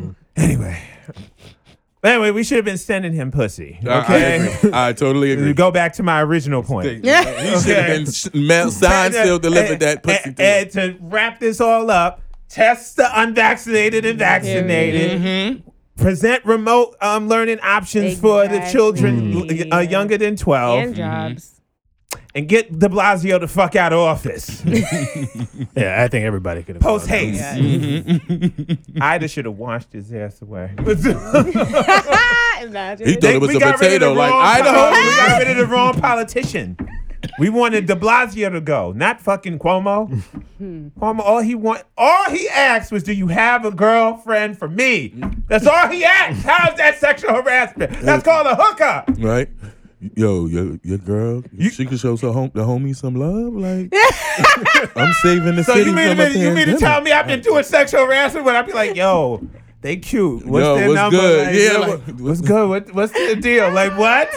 [0.36, 0.80] anyway.
[2.02, 3.78] Anyway, we should have been sending him pussy.
[3.86, 4.54] I- I, Okay.
[4.58, 4.70] agree.
[4.72, 5.52] I totally agree.
[5.52, 7.04] Go back to my original point.
[7.04, 10.60] Yeah, He should have been sh- mail, signed, sealed, delivered that pussy and, to him.
[10.62, 15.20] and to wrap this all up, test the unvaccinated and vaccinated.
[15.20, 15.68] Mm-hmm.
[16.02, 18.72] Present remote um, learning options for the Exactly.
[18.72, 21.59] children uh, younger than 12 and jobs.
[22.34, 24.62] And get de Blasio the fuck out of office.
[25.76, 26.82] Yeah, I think everybody could have.
[26.82, 27.54] Post done that.
[27.56, 28.20] haste.
[28.28, 29.02] Mm-hmm.
[29.02, 30.72] Ida should have washed his ass away.
[30.78, 30.98] Imagine.
[33.08, 34.90] He thought it was we a got rid of the potato, like wrong Idaho.
[34.90, 36.76] poli- we got rid of the wrong politician.
[37.38, 40.08] We wanted De Blasio to go, not fucking Cuomo.
[40.58, 40.88] Hmm.
[40.98, 45.14] Cuomo, all he want, all he asked was, "Do you have a girlfriend for me?"
[45.46, 46.42] That's all he asked.
[46.44, 47.92] How is that sexual harassment?
[48.00, 49.10] That's called a hookup.
[49.18, 49.48] right?
[50.16, 51.42] Yo, your your girl,
[51.72, 53.52] she could show some hom- the homie some love.
[53.52, 53.92] Like,
[54.96, 57.12] I'm saving the So city you mean, from a to, you mean to tell me
[57.12, 59.46] I've been doing sexual harassment when I'd be like, "Yo,
[59.82, 60.46] they cute.
[60.46, 61.18] What's Yo, their what's number?
[61.18, 61.46] good?
[61.46, 62.68] Like, Yeah, yo, like, what- what's good?
[62.70, 63.70] What, what's the deal?
[63.70, 64.30] Like what?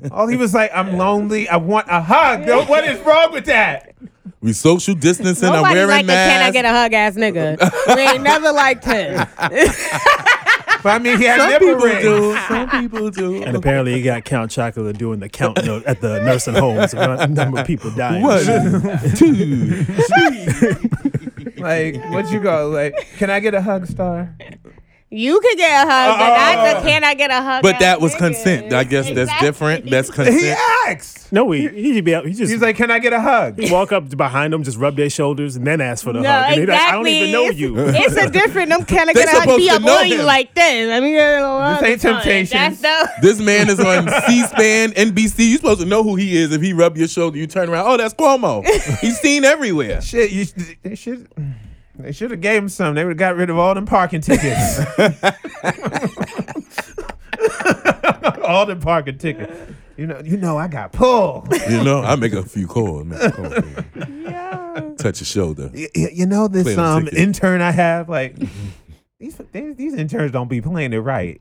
[0.12, 1.46] all he was like, "I'm lonely.
[1.46, 3.94] I want a hug." Yo, what is wrong with that?
[4.40, 5.48] We social distancing.
[5.48, 6.52] I'm Nobody wearing like a can I masks.
[6.54, 7.96] get a hug ass nigga.
[7.96, 9.26] we ain't never liked him.
[10.84, 12.02] But I mean, he had Some nipple people rings.
[12.02, 12.38] do.
[12.48, 13.42] Some people do.
[13.42, 16.90] And apparently, he got Count Chocula doing the count note at the nursing homes.
[16.92, 18.22] The number of people dying.
[18.22, 18.44] One,
[19.16, 19.86] two.
[21.56, 22.68] Like, what you go?
[22.68, 24.36] Like, can I get a hug, star?
[25.10, 27.14] You could get a hug, but not the can I uh-uh.
[27.14, 27.62] get a hug?
[27.62, 28.18] But that was nigga.
[28.18, 28.72] consent.
[28.72, 29.46] I guess that's Exactly.
[29.46, 29.90] different.
[29.90, 30.40] That's consent.
[30.40, 30.48] He
[30.88, 31.30] asked.
[31.32, 32.26] No, he he be out.
[32.26, 33.60] He just He's like, can I get a hug?
[33.70, 36.44] walk up behind them, just rub their shoulders, and then ask for the No, hug.
[36.46, 36.74] And he exactly.
[36.84, 37.74] like, I don't even know it's, you.
[37.78, 38.70] It's a different.
[38.70, 39.40] Them can I They get a hug?
[39.42, 40.26] supposed Be to up know on you him.
[40.26, 40.90] like this.
[40.92, 41.78] I me get a.
[41.80, 42.14] This ain't or something.
[42.46, 42.80] Temptations.
[42.80, 43.22] That's the.
[43.22, 45.48] This man is on C-SPAN, NBC.
[45.50, 46.50] You're supposed to know who he is.
[46.50, 47.86] If he rub your shoulder, you turn around.
[47.86, 48.64] Oh, that's Cuomo.
[49.00, 50.00] He's seen everywhere.
[50.00, 50.46] Shit, you,
[50.82, 51.28] they should.
[51.96, 52.94] They should have gave him some.
[52.94, 54.80] They would have got rid of all them parking tickets.
[58.42, 59.52] all the parking tickets.
[59.96, 61.52] You know, you know, I got pulled.
[61.70, 63.04] You know, I make a few calls.
[63.04, 64.96] Make a call, baby.
[64.96, 65.70] Touch your shoulder.
[65.72, 68.34] Y- y- you know this um intern I have like
[69.20, 71.40] these these these interns don't be playing it right.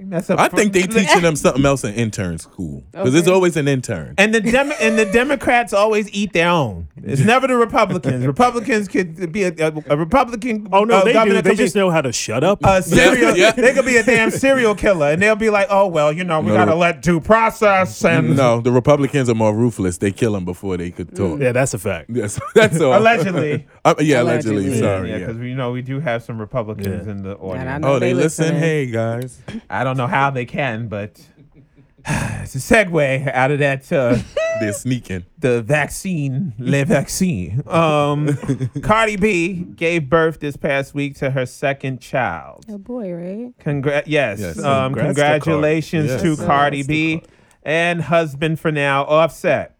[0.00, 0.38] They mess up.
[0.38, 4.14] I think they teaching them something else in intern school because it's always an intern.
[4.16, 6.88] and the Dem- and the Democrats always eat their own.
[7.02, 8.26] It's never the Republicans.
[8.26, 10.68] Republicans could be a, a, a Republican.
[10.72, 11.42] Oh no, uh, they governor do.
[11.42, 12.60] They could be just know how to shut up.
[12.64, 13.36] a serial.
[13.36, 13.50] yeah.
[13.52, 16.40] They could be a damn serial killer, and they'll be like, "Oh well, you know,
[16.40, 16.54] we No.
[16.54, 19.98] gotta let due process and No, the Republicans are more ruthless.
[19.98, 21.40] They kill them before they could talk.
[21.40, 22.06] yeah, that's a fact.
[22.14, 22.98] That's, that's all.
[22.98, 24.56] allegedly." Uh, yeah, allegedly.
[24.64, 24.78] Allegedly.
[24.78, 25.10] Sorry.
[25.10, 25.26] Yeah, Yeah.
[25.26, 27.12] because you know we do have some Republicans Yeah.
[27.12, 27.84] in the I audience.
[27.84, 28.44] Oh, they they listen.
[28.46, 28.60] listening.
[28.62, 29.42] Hey guys.
[29.68, 31.20] I don't know how they can, but
[32.06, 33.90] it's a segue out of that.
[33.92, 34.18] Uh,
[34.60, 35.24] They're sneaking.
[35.38, 37.62] the vaccine, le vaccine.
[37.66, 38.36] Um,
[38.82, 42.66] Cardi B gave birth this past week to her second child.
[42.68, 43.58] A boy, right?
[43.58, 44.58] Congra- yes, Yes.
[44.62, 45.40] Um, Congrats to Cardi.
[45.40, 46.20] congratulations Yes.
[46.20, 47.22] to Congrats Cardi to B
[47.62, 49.76] and husband for now, Offset.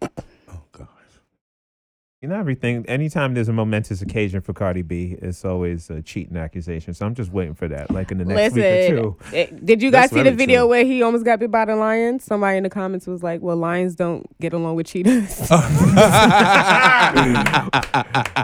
[2.22, 2.26] God.
[2.26, 2.84] You know everything.
[2.86, 6.92] Anytime there's a momentous occasion for Cardi B, it's always a cheating accusation.
[6.94, 9.16] So I'm just waiting for that, like in the next week or two.
[9.32, 10.68] eh, did you guys That's see the video true.
[10.68, 12.20] where he almost got bit by the lion?
[12.20, 15.48] Somebody in the comments was like, "Well, lions don't get along with cheetahs."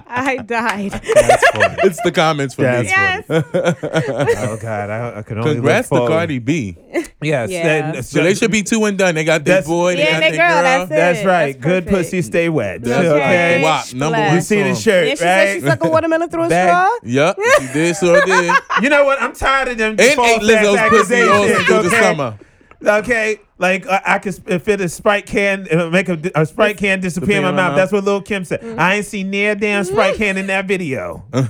[0.08, 0.92] I died.
[0.92, 1.44] That's.
[1.84, 2.90] It's the comments for That's me.
[2.90, 3.24] yes.
[3.28, 6.08] oh God, I, I can only Congrats look to.
[6.08, 6.76] Cardi B.
[7.22, 7.92] Yes, Yeah.
[7.94, 9.14] and- So they should be two and done.
[9.14, 9.96] They got their That's- boy.
[9.96, 10.62] They Yeah, got they their girl, girl.
[10.62, 10.94] that's it.
[10.94, 11.52] That's right.
[11.54, 12.82] That's Good pussy, stay wet.
[12.82, 13.54] That's okay.
[13.56, 13.62] right.
[13.66, 14.82] WAP, number one You see the song.
[14.82, 15.72] shirt, And she said she right?
[15.78, 16.68] suck a watermelon through a Back-
[17.02, 17.08] straw.
[17.10, 18.54] Yep, she did, sure did.
[18.82, 19.20] You know what?
[19.22, 19.96] I'm tired of them.
[19.98, 22.00] And false ate Lizzo's pussy all accusations, through the okay?
[22.00, 22.38] summer.
[22.84, 26.76] Okay, like uh, I could sp- fit a Sprite can, uh, make a, a Sprite
[26.76, 27.74] can disappear in my mouth.
[27.74, 28.62] That's what Lil Kim said.
[28.78, 31.24] I ain't seen near damn Sprite can in that video.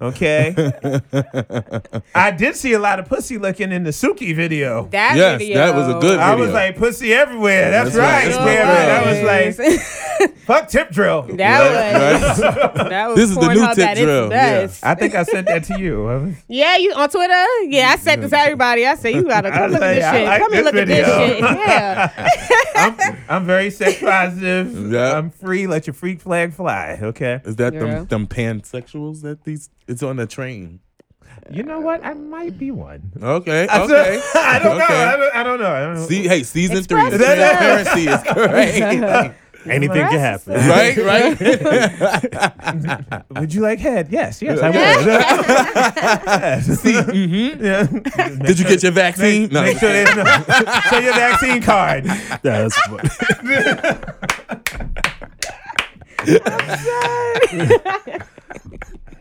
[0.00, 0.52] Okay,
[2.12, 4.88] I did see a lot of pussy looking in the Suki video.
[4.90, 5.56] That Yes, video.
[5.58, 7.70] that was a good I was like pussy everywhere.
[7.70, 8.36] That's, That's right.
[8.36, 8.44] right.
[8.44, 8.66] That's man.
[8.66, 9.54] right.
[9.54, 9.80] That was like
[10.46, 11.22] fuck tip drill.
[11.22, 11.60] that
[12.20, 12.74] was Right?
[12.90, 14.84] that was This is the new Pornhub tip its drill, best.
[14.84, 16.34] I think I sent that to you.
[16.48, 17.44] Yeah, you on Twitter?
[17.64, 18.86] Yeah, I sent this to everybody.
[18.86, 20.26] I said you gotta come look at this I shit.
[20.26, 21.40] like come and this look at this shit.
[21.40, 22.28] Yeah.
[22.74, 24.92] I'm, I'm very sex positive.
[24.92, 25.16] Yeah.
[25.18, 25.66] I'm free.
[25.66, 26.98] Let your freak flag fly.
[27.00, 27.40] Okay.
[27.44, 27.80] Is that Yeah.
[27.80, 29.70] them, them pansexuals that these?
[29.88, 30.80] It's on the train.
[31.50, 32.04] You know what?
[32.04, 33.12] I might be one.
[33.20, 34.20] Okay, I okay.
[34.20, 34.84] said- I don't know.
[34.84, 34.94] Okay.
[35.02, 35.70] I don't, I don't know.
[35.72, 36.06] I don't know.
[36.06, 39.32] See, hey, season Express three, transparency is great.
[39.66, 40.54] Anything can happen.
[40.54, 41.38] right, right.
[43.40, 44.08] Would you like head?
[44.10, 46.64] Yes, yes, I would.
[46.78, 47.60] See, mhm.
[47.62, 47.84] yeah.
[48.46, 49.52] Did you get your vaccine?
[49.52, 52.06] Make, make sure there's no, show your vaccine card.
[52.06, 53.10] Yeah, that's funny.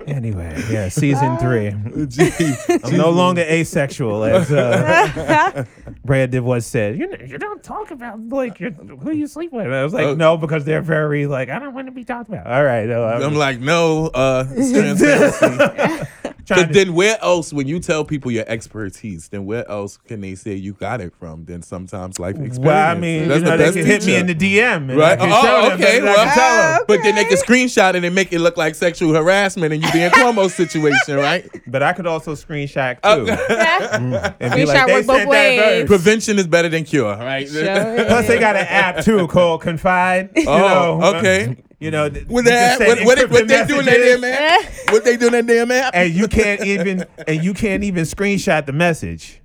[0.10, 1.68] Anyway, yeah, season three.
[2.84, 5.66] I'm no longer asexual, as uh,
[6.06, 6.98] Brad DeVos said.
[6.98, 9.68] You, you don't talk about like your, who you sleep with.
[9.68, 10.16] I was like, Oh.
[10.16, 12.48] no, because they're very like I don't want to be talked about.
[12.48, 16.06] All right, no, I'm, I'm like, no, uh, it's transparency.
[16.46, 19.98] trying But to- then where else, when you tell people your expertise, then where else
[19.98, 21.46] can they say you got it from?
[21.46, 22.60] Then sometimes life experience.
[22.60, 24.90] well, I mean, That's you know, the they best can hit me in the DM,
[24.90, 25.12] and Right?
[25.14, 26.86] I can Oh, show them, okay, and I well- can tell them.
[26.88, 29.92] But then they can screenshot it and make it look like sexual harassment and you
[29.92, 31.48] be in Cuomo's situation, right?
[31.68, 33.28] But I could also screenshot uh, too.
[34.40, 35.60] and be Screenshot they work both said that ways.
[35.82, 35.88] first.
[35.88, 37.48] Prevention is better than cure, right?
[37.48, 37.64] Sure
[38.06, 40.30] Plus, they got an app too called Confide.
[40.36, 41.58] You Oh, know, okay.
[41.80, 43.86] You know, th- What you they, can have, send what, what, what they do in
[43.86, 44.64] that damn app?
[44.94, 45.92] What they do in that damn app?
[45.96, 49.42] and you can't even and you can't even screenshot the message.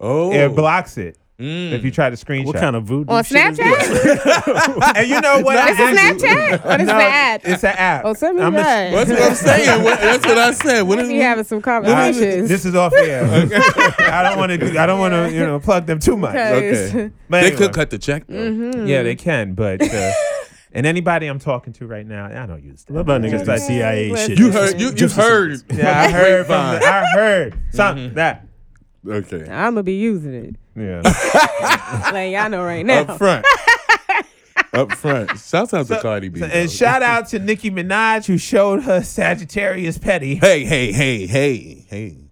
[0.00, 1.70] Oh, It blocks it Mm.
[1.70, 2.46] if you try to screenshot.
[2.46, 4.92] What kind of voodoo On shit is Snapchat?
[4.96, 5.56] and you know what?
[5.56, 6.64] I This is Snapchat?
[6.64, 7.40] Or this is No, the app?
[7.44, 8.04] It's an app.
[8.04, 8.90] Oh, send me I'm a- that.
[8.90, 9.84] That's what I'm saying.
[9.84, 10.82] What, that's what I said.
[10.82, 12.48] What is We having some I- conversations.
[12.48, 13.22] this is off air.
[14.00, 14.80] I don't want to.
[14.80, 15.32] I don't want to.
[15.32, 16.32] You know, plug them too much.
[16.32, 17.10] Because- Okay.
[17.30, 18.34] But They could cut the check though.
[18.34, 18.86] Mm-hmm.
[18.88, 19.54] Yeah, they can.
[19.54, 20.12] But uh,
[20.72, 22.92] and anybody I'm talking to right now, I don't use that.
[22.94, 24.26] What about niggas Just like like- CIA Okay.
[24.26, 24.38] shit?
[24.40, 24.80] You heard.
[24.80, 25.62] You, you heard.
[25.72, 26.74] Yeah, I heard from.
[26.80, 28.44] The, I heard something that.
[29.06, 29.42] Okay.
[29.48, 30.56] I'm gonna be using it.
[30.80, 31.02] Yeah.
[32.12, 33.00] Like y'all know right now.
[33.00, 33.46] Up front.
[34.74, 35.38] Up front.
[35.38, 36.42] Shouts out to Cardi B.
[36.42, 40.36] and shout out to Nicki Minaj who showed her Sagittarius petty.
[40.36, 42.30] Hey, hey, hey, hey, hey.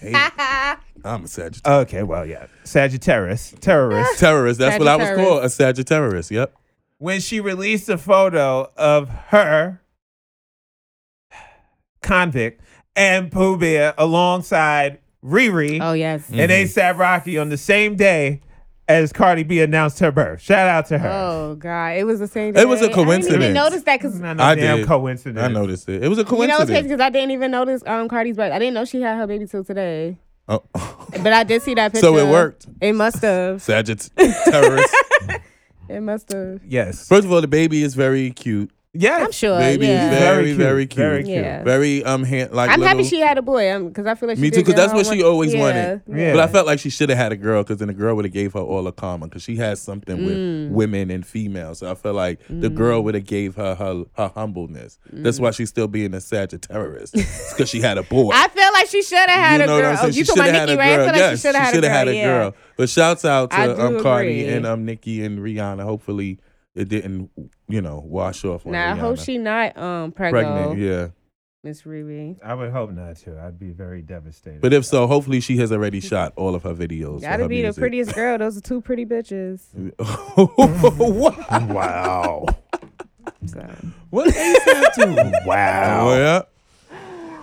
[0.00, 0.12] hey.
[1.04, 1.88] I'm a Sagittarius.
[1.88, 4.18] Okay, well, yeah, Sagittarius terrorist.
[4.18, 4.58] Terrorist.
[4.58, 5.44] That's what I was called.
[5.44, 6.30] A Sagittarius.
[6.30, 6.54] Yep.
[6.98, 9.80] when she released a photo of her
[12.02, 12.62] convict
[12.96, 16.30] and Pooh Bear alongside Riri Oh yes.
[16.30, 16.38] Mm.
[16.40, 18.40] and ASAP Rocky on the same day
[18.88, 20.40] as Cardi B announced her birth.
[20.40, 21.08] Shout out to her.
[21.08, 22.54] Oh god, it was the same.
[22.54, 22.62] Day.
[22.62, 22.92] It was a day.
[22.92, 23.42] I didn't coincidence.
[23.42, 24.86] even notice that because Not no I damn did.
[24.86, 25.38] coincidence.
[25.44, 26.02] I noticed it.
[26.02, 26.86] It was a you know what's crazy coincidence.
[26.88, 28.52] because I didn't even notice um Cardi's birth.
[28.52, 30.16] I didn't know she had her baby till today,
[30.48, 30.62] Oh.
[31.22, 32.06] but I did see that picture.
[32.06, 32.66] So it worked.
[32.80, 33.62] It must have.
[33.62, 34.92] Sagittarius.
[35.88, 36.60] It must have.
[36.64, 37.08] Yes.
[37.08, 38.70] First of all, the baby is very cute.
[38.92, 39.22] Yes.
[39.24, 39.56] I'm sure.
[39.56, 40.10] Baby yeah.
[40.10, 40.96] is very, very cute.
[40.96, 41.36] Very cute.
[41.36, 41.62] Yeah.
[41.62, 44.42] Very um hand, like I'm happy she had a boy because I feel like she
[44.42, 45.60] Me did too, 'cause get that's her what she always yeah.
[45.60, 46.02] wanted.
[46.08, 46.32] Yeah.
[46.32, 48.24] But I felt like she should have had a girl because then the girl would
[48.24, 50.24] have gave her all the karma because she has something Mm.
[50.70, 51.78] with women and females.
[51.78, 54.98] So I felt like the girl would have gave her her, her humbleness.
[55.12, 58.32] That's why she's still being a Sagittarius because she had a boy.
[58.32, 58.34] Mm.
[58.44, 59.90] I feel like she should have had you a know what girl.
[59.90, 60.14] I'm Oh, saying?
[60.14, 60.90] you She talking shoulda about had a right?
[60.90, 61.04] I girl.
[61.04, 61.90] feel like yes, she should have had, a girl.
[61.90, 62.54] had a girl.
[62.76, 65.84] But shouts out to um, Cardi and um Nicki and Rihanna.
[65.84, 66.40] Hopefully
[66.74, 67.30] it didn't,
[67.68, 68.98] you know, wash off on Nah, I Rihanna.
[68.98, 70.46] hope she not um pregnant.
[70.56, 70.78] pregnant.
[70.80, 71.08] Yeah.
[71.62, 72.38] Miss Riri.
[72.42, 73.38] I would hope not to.
[73.38, 74.62] I'd be very devastated.
[74.62, 77.16] But if so, hopefully she has already shot all of her videos.
[77.16, 78.38] for Gotta her be the prettiest girl.
[78.38, 79.60] Those are two pretty bitches.
[80.38, 81.36] what?
[81.68, 82.46] Wow.
[83.46, 83.76] So.
[84.10, 85.32] What ASAP do?
[85.46, 86.08] Wow.
[86.10, 86.42] Oh yeah.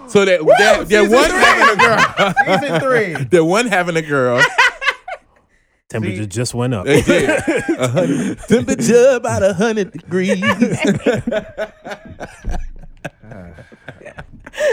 [0.07, 2.59] So that they're, they're one having a girl.
[2.59, 3.23] season three.
[3.30, 4.41] they're one having a girl.
[5.90, 6.86] Temperature just went up.
[6.86, 7.30] They did.
[7.80, 10.44] Hundred- Temperature about a hundred degrees.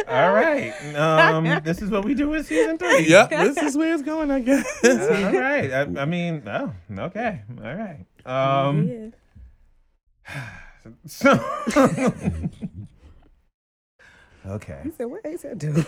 [0.09, 0.73] All right.
[0.95, 3.07] Um, this is what we do in season three.
[3.09, 4.67] yep, this is where it's going, I guess.
[4.85, 5.71] All right.
[5.73, 7.43] I, I mean, oh, okay.
[7.63, 8.05] All right.
[8.27, 9.13] Um,
[10.27, 10.49] yeah.
[11.07, 11.35] so,
[14.47, 14.81] okay.
[14.85, 15.73] He said, "What Ace do?"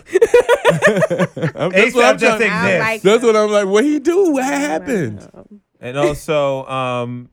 [0.87, 2.81] That's what I'm just trying- I exists.
[2.81, 3.67] like That's what I'm like.
[3.67, 4.33] What he do?
[4.33, 5.29] What happened?
[5.81, 7.29] And also, um,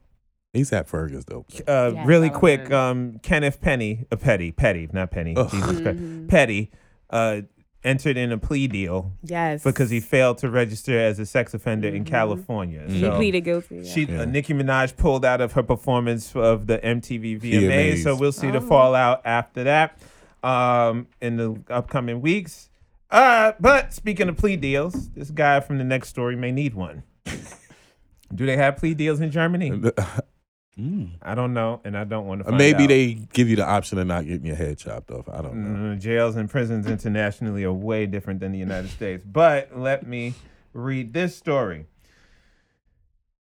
[0.55, 1.45] ASAP Fergus though.
[1.67, 5.49] uh, Yeah, really quick, um, Kenneth Penny, uh, Petty, Petty, not Penny, Ugh.
[5.49, 6.27] Jesus Christ, Mhm.
[6.27, 6.71] Petty,
[7.09, 7.41] uh,
[7.83, 9.63] entered in a plea deal Yes.
[9.63, 12.83] because he failed to register as a sex offender in California.
[12.87, 13.77] he So pleaded guilty.
[13.77, 13.83] yeah.
[13.91, 18.03] she, uh, Nicki Minaj pulled out of her performance of the MTV VMAs, VMAs.
[18.03, 18.67] so we'll see the Oh.
[18.67, 19.97] fallout after that
[20.43, 22.69] um, in the upcoming weeks.
[23.09, 27.03] Uh, but speaking of plea deals, this guy from the next story may need one.
[28.33, 29.71] Do they have plea deals in Germany?
[31.21, 32.45] I don't know, and I don't want to.
[32.45, 32.89] Find Maybe out.
[32.89, 35.29] they give you the option of not getting your head chopped off.
[35.29, 35.95] I don't know.
[35.95, 39.23] Mm, jails and prisons internationally are way different than the United States.
[39.23, 40.33] But let me
[40.73, 41.85] read this story.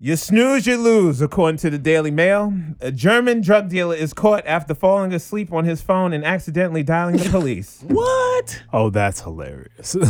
[0.05, 2.53] You snooze, you lose, according to the Daily Mail.
[2.81, 7.19] A German drug dealer is caught after falling asleep on his phone and accidentally dialing
[7.19, 7.85] the police.
[7.87, 8.65] What?
[8.73, 9.97] Oh, that's hilarious.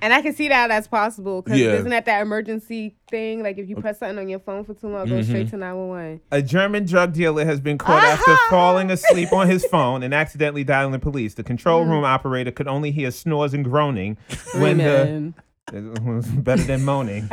[0.00, 1.72] And I can see that that's possible because Yeah.
[1.76, 3.42] isn't that that emergency thing?
[3.42, 5.32] Like if you press something on your phone for too long, it goes mm-hmm.
[5.32, 6.20] straight to 911.
[6.30, 10.62] A German drug dealer has been caught after falling asleep on his phone and accidentally
[10.62, 11.32] dialing the police.
[11.32, 11.90] The control mm-hmm.
[11.90, 14.18] room operator could only hear snores and groaning
[14.56, 15.34] when the Screaming.
[15.72, 17.28] It was better than moaning.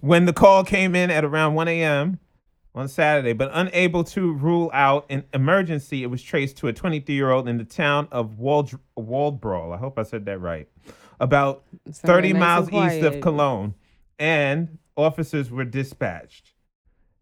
[0.00, 2.18] when the call came in at around 1 a.m.
[2.74, 7.14] on Saturday, but unable to rule out an emergency, it was traced to a 23
[7.14, 9.74] year old in the town of Wald- Waldbrol.
[9.74, 10.68] I hope I said that right.
[11.20, 13.20] About 30 nice miles east of.
[13.20, 13.74] Cologne,
[14.18, 16.52] and officers were dispatched.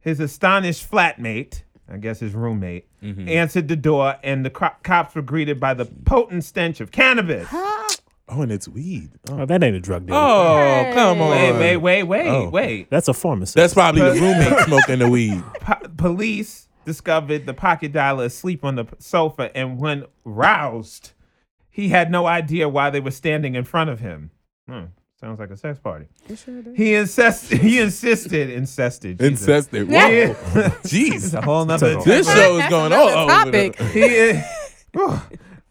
[0.00, 3.28] His astonished flatmate, I guess his roommate, mm-hmm.
[3.28, 7.46] answered the door, and the co- cops were greeted by the potent stench of cannabis.
[8.32, 9.10] Oh, and it's weed.
[9.28, 10.14] Oh, oh, that ain't a drug deal.
[10.16, 11.30] Oh, come on.
[11.30, 12.48] Wait, wait, wait, wait, Oh.
[12.48, 12.88] wait.
[12.90, 13.56] That's a pharmacist.
[13.56, 15.42] That's probably the roommate smoking the weed.
[15.60, 21.12] Po- police discovered the pocket dialer asleep on the p- sofa, and when roused,
[21.70, 24.30] he had no idea why they were standing in front of him.
[24.68, 24.84] Hmm,
[25.20, 26.06] sounds like a sex party.
[26.76, 27.58] He insisted.
[27.62, 28.50] He insisted.
[28.50, 29.18] Incested.
[29.18, 29.40] Jesus.
[29.42, 29.88] Incested.
[29.88, 29.94] Whoa.
[30.08, 30.34] Yeah.
[30.84, 31.14] Jeez.
[31.14, 32.00] It's a whole nother.
[32.02, 33.28] This show is going all over.
[33.30, 33.80] topic.
[33.80, 34.40] he,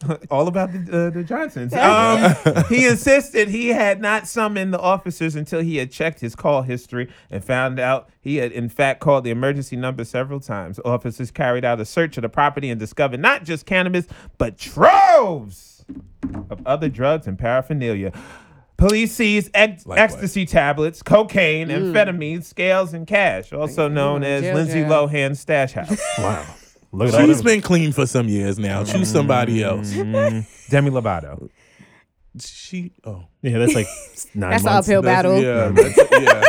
[0.31, 1.73] all about the, uh, the Johnsons.
[1.73, 2.33] Um,
[2.69, 7.11] he insisted he had not summoned the officers until he had checked his call history
[7.29, 10.79] and found out he had, in fact, called the emergency number several times.
[10.85, 15.83] Officers carried out a search of the property and discovered not just cannabis, but troves
[16.49, 18.13] of other drugs and paraphernalia.
[18.77, 19.99] Police seized ex- Like what?
[19.99, 24.89] ecstasy tablets, cocaine, amphetamines, scales, and cash, also known as jail, Lindsay jail.
[24.89, 25.99] Lohan's stash house.
[26.17, 26.45] wow.
[26.91, 27.45] Look at She's them.
[27.45, 28.83] been clean for some years now.
[28.83, 29.91] Choose somebody else.
[29.91, 31.49] Demi Lovato.
[32.39, 32.91] She.
[33.05, 33.25] Oh.
[33.41, 33.87] Yeah, that's like
[34.35, 34.87] nine That's an months.
[34.87, 35.41] uphill battle.
[35.41, 35.69] Yeah.
[35.69, 36.43] that's- yeah.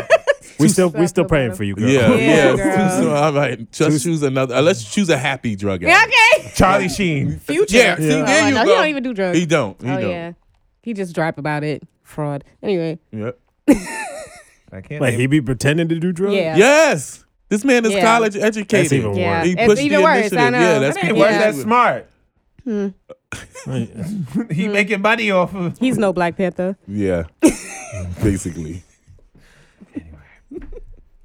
[0.58, 1.88] We still we still Uphill praying for you, girl.
[1.88, 2.14] Yeah.
[2.14, 2.56] Yeah, Yeah.
[2.56, 2.90] girl.
[3.02, 3.70] So, all right.
[3.72, 4.56] Just choose another.
[4.56, 5.80] Uh, let's choose a happy drug.
[5.82, 6.14] Yeah, addict.
[6.46, 6.52] okay.
[6.54, 7.38] Charlie Sheen.
[7.40, 7.76] Future.
[7.78, 7.96] Yeah.
[7.96, 8.68] See, Oh, there you no, go.
[8.70, 9.38] He don't even do drugs.
[9.38, 9.80] He don't.
[9.80, 10.10] He oh don't.
[10.10, 10.32] yeah.
[10.82, 11.82] He just drive about it.
[12.02, 12.44] Fraud.
[12.62, 12.98] Anyway.
[13.12, 13.38] Yep.
[13.68, 13.74] I
[14.82, 15.00] can't.
[15.00, 16.34] Like name- he be pretending to do drugs.
[16.34, 16.56] Yeah.
[16.56, 17.24] Yes.
[17.50, 18.04] This man is Yeah.
[18.04, 18.84] college educated.
[18.84, 19.38] That's even Yeah.
[19.38, 19.46] worse.
[19.46, 20.52] He It's pushed even the worse, I initiative.
[20.52, 20.58] know.
[20.60, 21.30] Yeah, that's That ain't worse.
[21.32, 21.38] Yeah.
[21.38, 22.06] That's smart.
[22.66, 23.90] Right.
[23.92, 24.50] Hmm.
[24.52, 25.76] he making money off of.
[25.78, 26.76] He's no Black Panther.
[26.88, 27.24] Yeah.
[28.22, 28.82] Basically.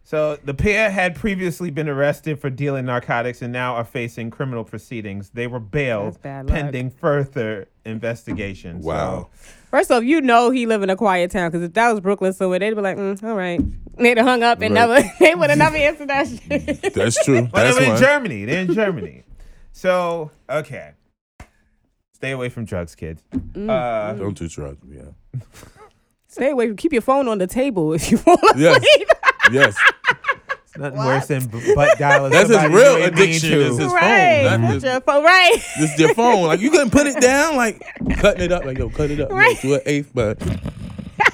[0.07, 4.63] So the pair had previously been arrested for dealing narcotics and now are facing criminal
[4.63, 5.31] proceedings.
[5.33, 6.53] They were bailed That's bad luck.
[6.55, 8.81] pending further investigation.
[8.81, 9.29] Wow.
[9.71, 12.33] First off, you know he live in a quiet town because if that was Brooklyn
[12.33, 13.59] somewhere, they'd be like, mm, all right.
[13.97, 14.87] They'd have hung up and Right.
[14.87, 16.27] never, they would have never answered that
[16.83, 16.93] shit.
[16.93, 17.41] That's true.
[17.51, 17.99] But That's they're in.
[17.99, 18.45] Germany.
[18.45, 19.23] They're in Germany.
[19.71, 20.91] so okay,
[22.13, 23.23] stay away from drugs, kids.
[23.33, 23.69] Mm.
[23.71, 24.85] Uh, Don't do drugs.
[24.87, 25.39] Yeah.
[26.27, 26.73] Stay away.
[26.75, 28.77] Keep your phone on the table if you fall Yes.
[28.77, 29.07] asleep.
[29.07, 29.14] Yes.
[30.77, 32.31] Nothing worse than b- butt dialing.
[32.31, 33.49] That's his somebody real you ain't mean addiction.
[33.51, 33.61] to.
[33.61, 34.47] Is his right.
[34.49, 34.61] phone.
[34.61, 35.55] Not Put his, your phone, right.
[35.79, 36.47] this is your phone.
[36.47, 37.55] Like you couldn't put it down.
[37.55, 37.81] Like
[38.17, 38.65] cutting it up.
[38.65, 39.29] Like yo, cut it up.
[39.29, 39.57] Yo, Right.
[39.61, 40.37] do an eighth, but.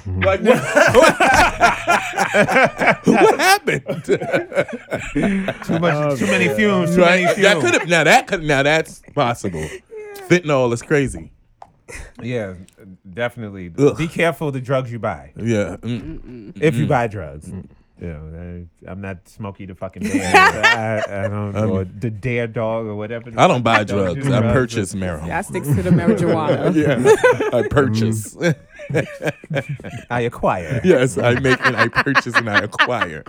[0.06, 0.58] Like what?
[3.08, 3.84] what happened?
[4.04, 6.96] Too much, too many fumes.
[6.96, 7.24] Too right?
[7.26, 7.64] many That fumes.
[7.64, 7.90] could have.
[7.90, 8.44] Now that could.
[8.44, 9.66] Now that's possible.
[10.28, 11.32] Fentanyl is crazy.
[12.22, 12.56] Yeah,
[13.14, 13.72] definitely.
[13.78, 13.98] Ugh.
[13.98, 15.34] Be careful the drugs you buy.
[15.36, 15.78] Yeah.
[15.78, 16.62] Mm.
[16.62, 17.52] If you buy drugs.
[18.02, 20.36] You know, I, I'm not Smokey the fucking bear.
[20.36, 21.70] I, I don't know.
[21.70, 23.32] or the dare dog or whatever.
[23.38, 24.28] I don't buy Don't drugs.
[24.28, 25.30] I purchase marijuana.
[25.32, 26.74] I sticks to the marijuana.
[27.52, 27.58] Yeah.
[27.58, 28.36] I purchase.
[30.10, 30.82] I acquire.
[30.84, 33.24] yes, I make and I purchase and I acquire.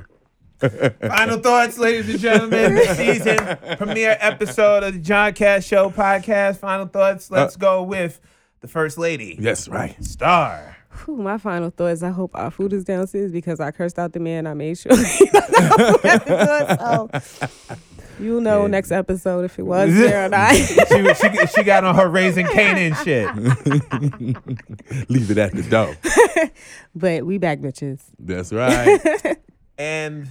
[0.59, 2.75] Final thoughts, ladies and gentlemen.
[2.75, 6.59] This season premiere episode of the John Cash Show podcast.
[6.59, 7.31] Final thoughts.
[7.31, 8.21] Let's uh, go with
[8.61, 10.03] the first lady, Yes, right.
[10.05, 10.77] Star.
[11.05, 14.13] Whew, my final thought is I hope our food is downstairs because I cursed out
[14.13, 14.47] the man.
[14.47, 17.21] I made sure he doesn't have food at the door.
[17.21, 17.77] So
[18.23, 20.55] you'll know next episode if it was there or not.
[20.55, 20.65] She,
[21.15, 23.27] she, she got on her Raising Kanan shit.
[25.11, 25.97] Leave it at the door.
[26.95, 28.01] but we back, bitches.
[28.19, 29.39] That's right.
[29.79, 30.29] And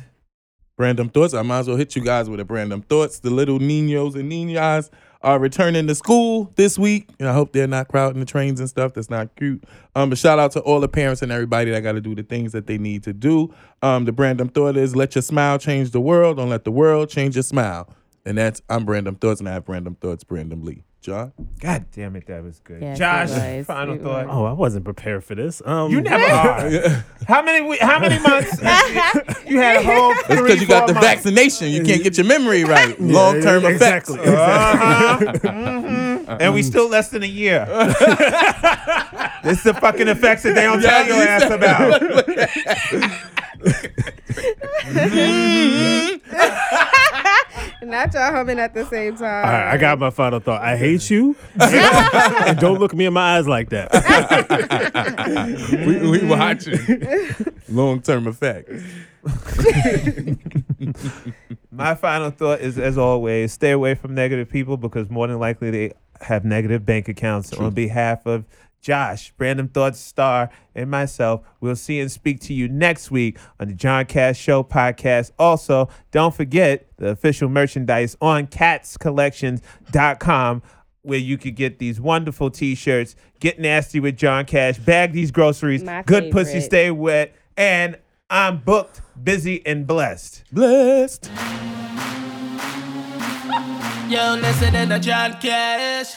[0.82, 1.36] Random thoughts.
[1.36, 3.20] I might as well hit you guys with a random thoughts.
[3.20, 4.90] The little ninos and ninas
[5.24, 7.10] are returning to school this week.
[7.20, 8.94] And I hope they're not crowding the trains and stuff.
[8.94, 9.64] That's not cute.
[9.96, 12.24] Um, but shout out to all the parents and everybody that got to do the
[12.24, 13.54] things that they need to do.
[13.82, 16.38] Um, the Brandon thought is let your smile change the world.
[16.38, 17.88] Don't let the world change your smile.
[18.26, 20.84] And that's I'm Brandom Thoughts, and I have Brandon Thoughts, Brandon Lee.
[21.02, 21.34] John?
[21.60, 22.80] God damn it, that was good.
[22.80, 23.66] Yes, it Josh, was.
[23.66, 24.28] final It thought.
[24.30, 25.60] Oh, I wasn't prepared for this.
[25.66, 27.04] Um, You never are.
[27.28, 28.52] how many we- how many months?
[29.48, 31.08] you had a whole It's because you got four the months.
[31.08, 31.70] vaccination.
[31.70, 32.96] You can't get your memory right.
[33.00, 34.10] Yeah, Long term effects.
[34.12, 34.20] exactly.
[34.36, 35.18] Uh-huh.
[35.42, 36.38] Mhm.
[36.40, 37.66] And we still less than a year.
[39.44, 42.00] this is the fucking effects that they don't tell your ass about.
[47.84, 49.46] Not y'all humming at the same time.
[49.46, 50.62] All right, I got my final thought.
[50.62, 53.92] I hate you, and don't look me in my eyes like that.
[55.88, 56.80] we, we watching.
[57.70, 58.84] Long term effects.
[61.72, 65.72] My final thought is, as always, stay away from negative people because more than likely
[65.72, 67.54] they have negative bank accounts.
[67.54, 68.46] On behalf of
[68.82, 73.68] Josh, Brandom Thoughts Star, and myself, we'll see and speak to you next week on
[73.68, 75.32] the John Cash Show podcast.
[75.38, 80.64] Also, don't forget the official merchandise on catskollections.com
[81.04, 85.84] where you could get these wonderful t-shirts, get nasty with John Cash, bag these groceries,
[85.84, 87.98] My good pussy stay wet, and
[88.30, 90.44] I'm booked, busy, and blessed.
[90.52, 91.30] Blessed.
[94.10, 96.16] Yo, listen to John Cash.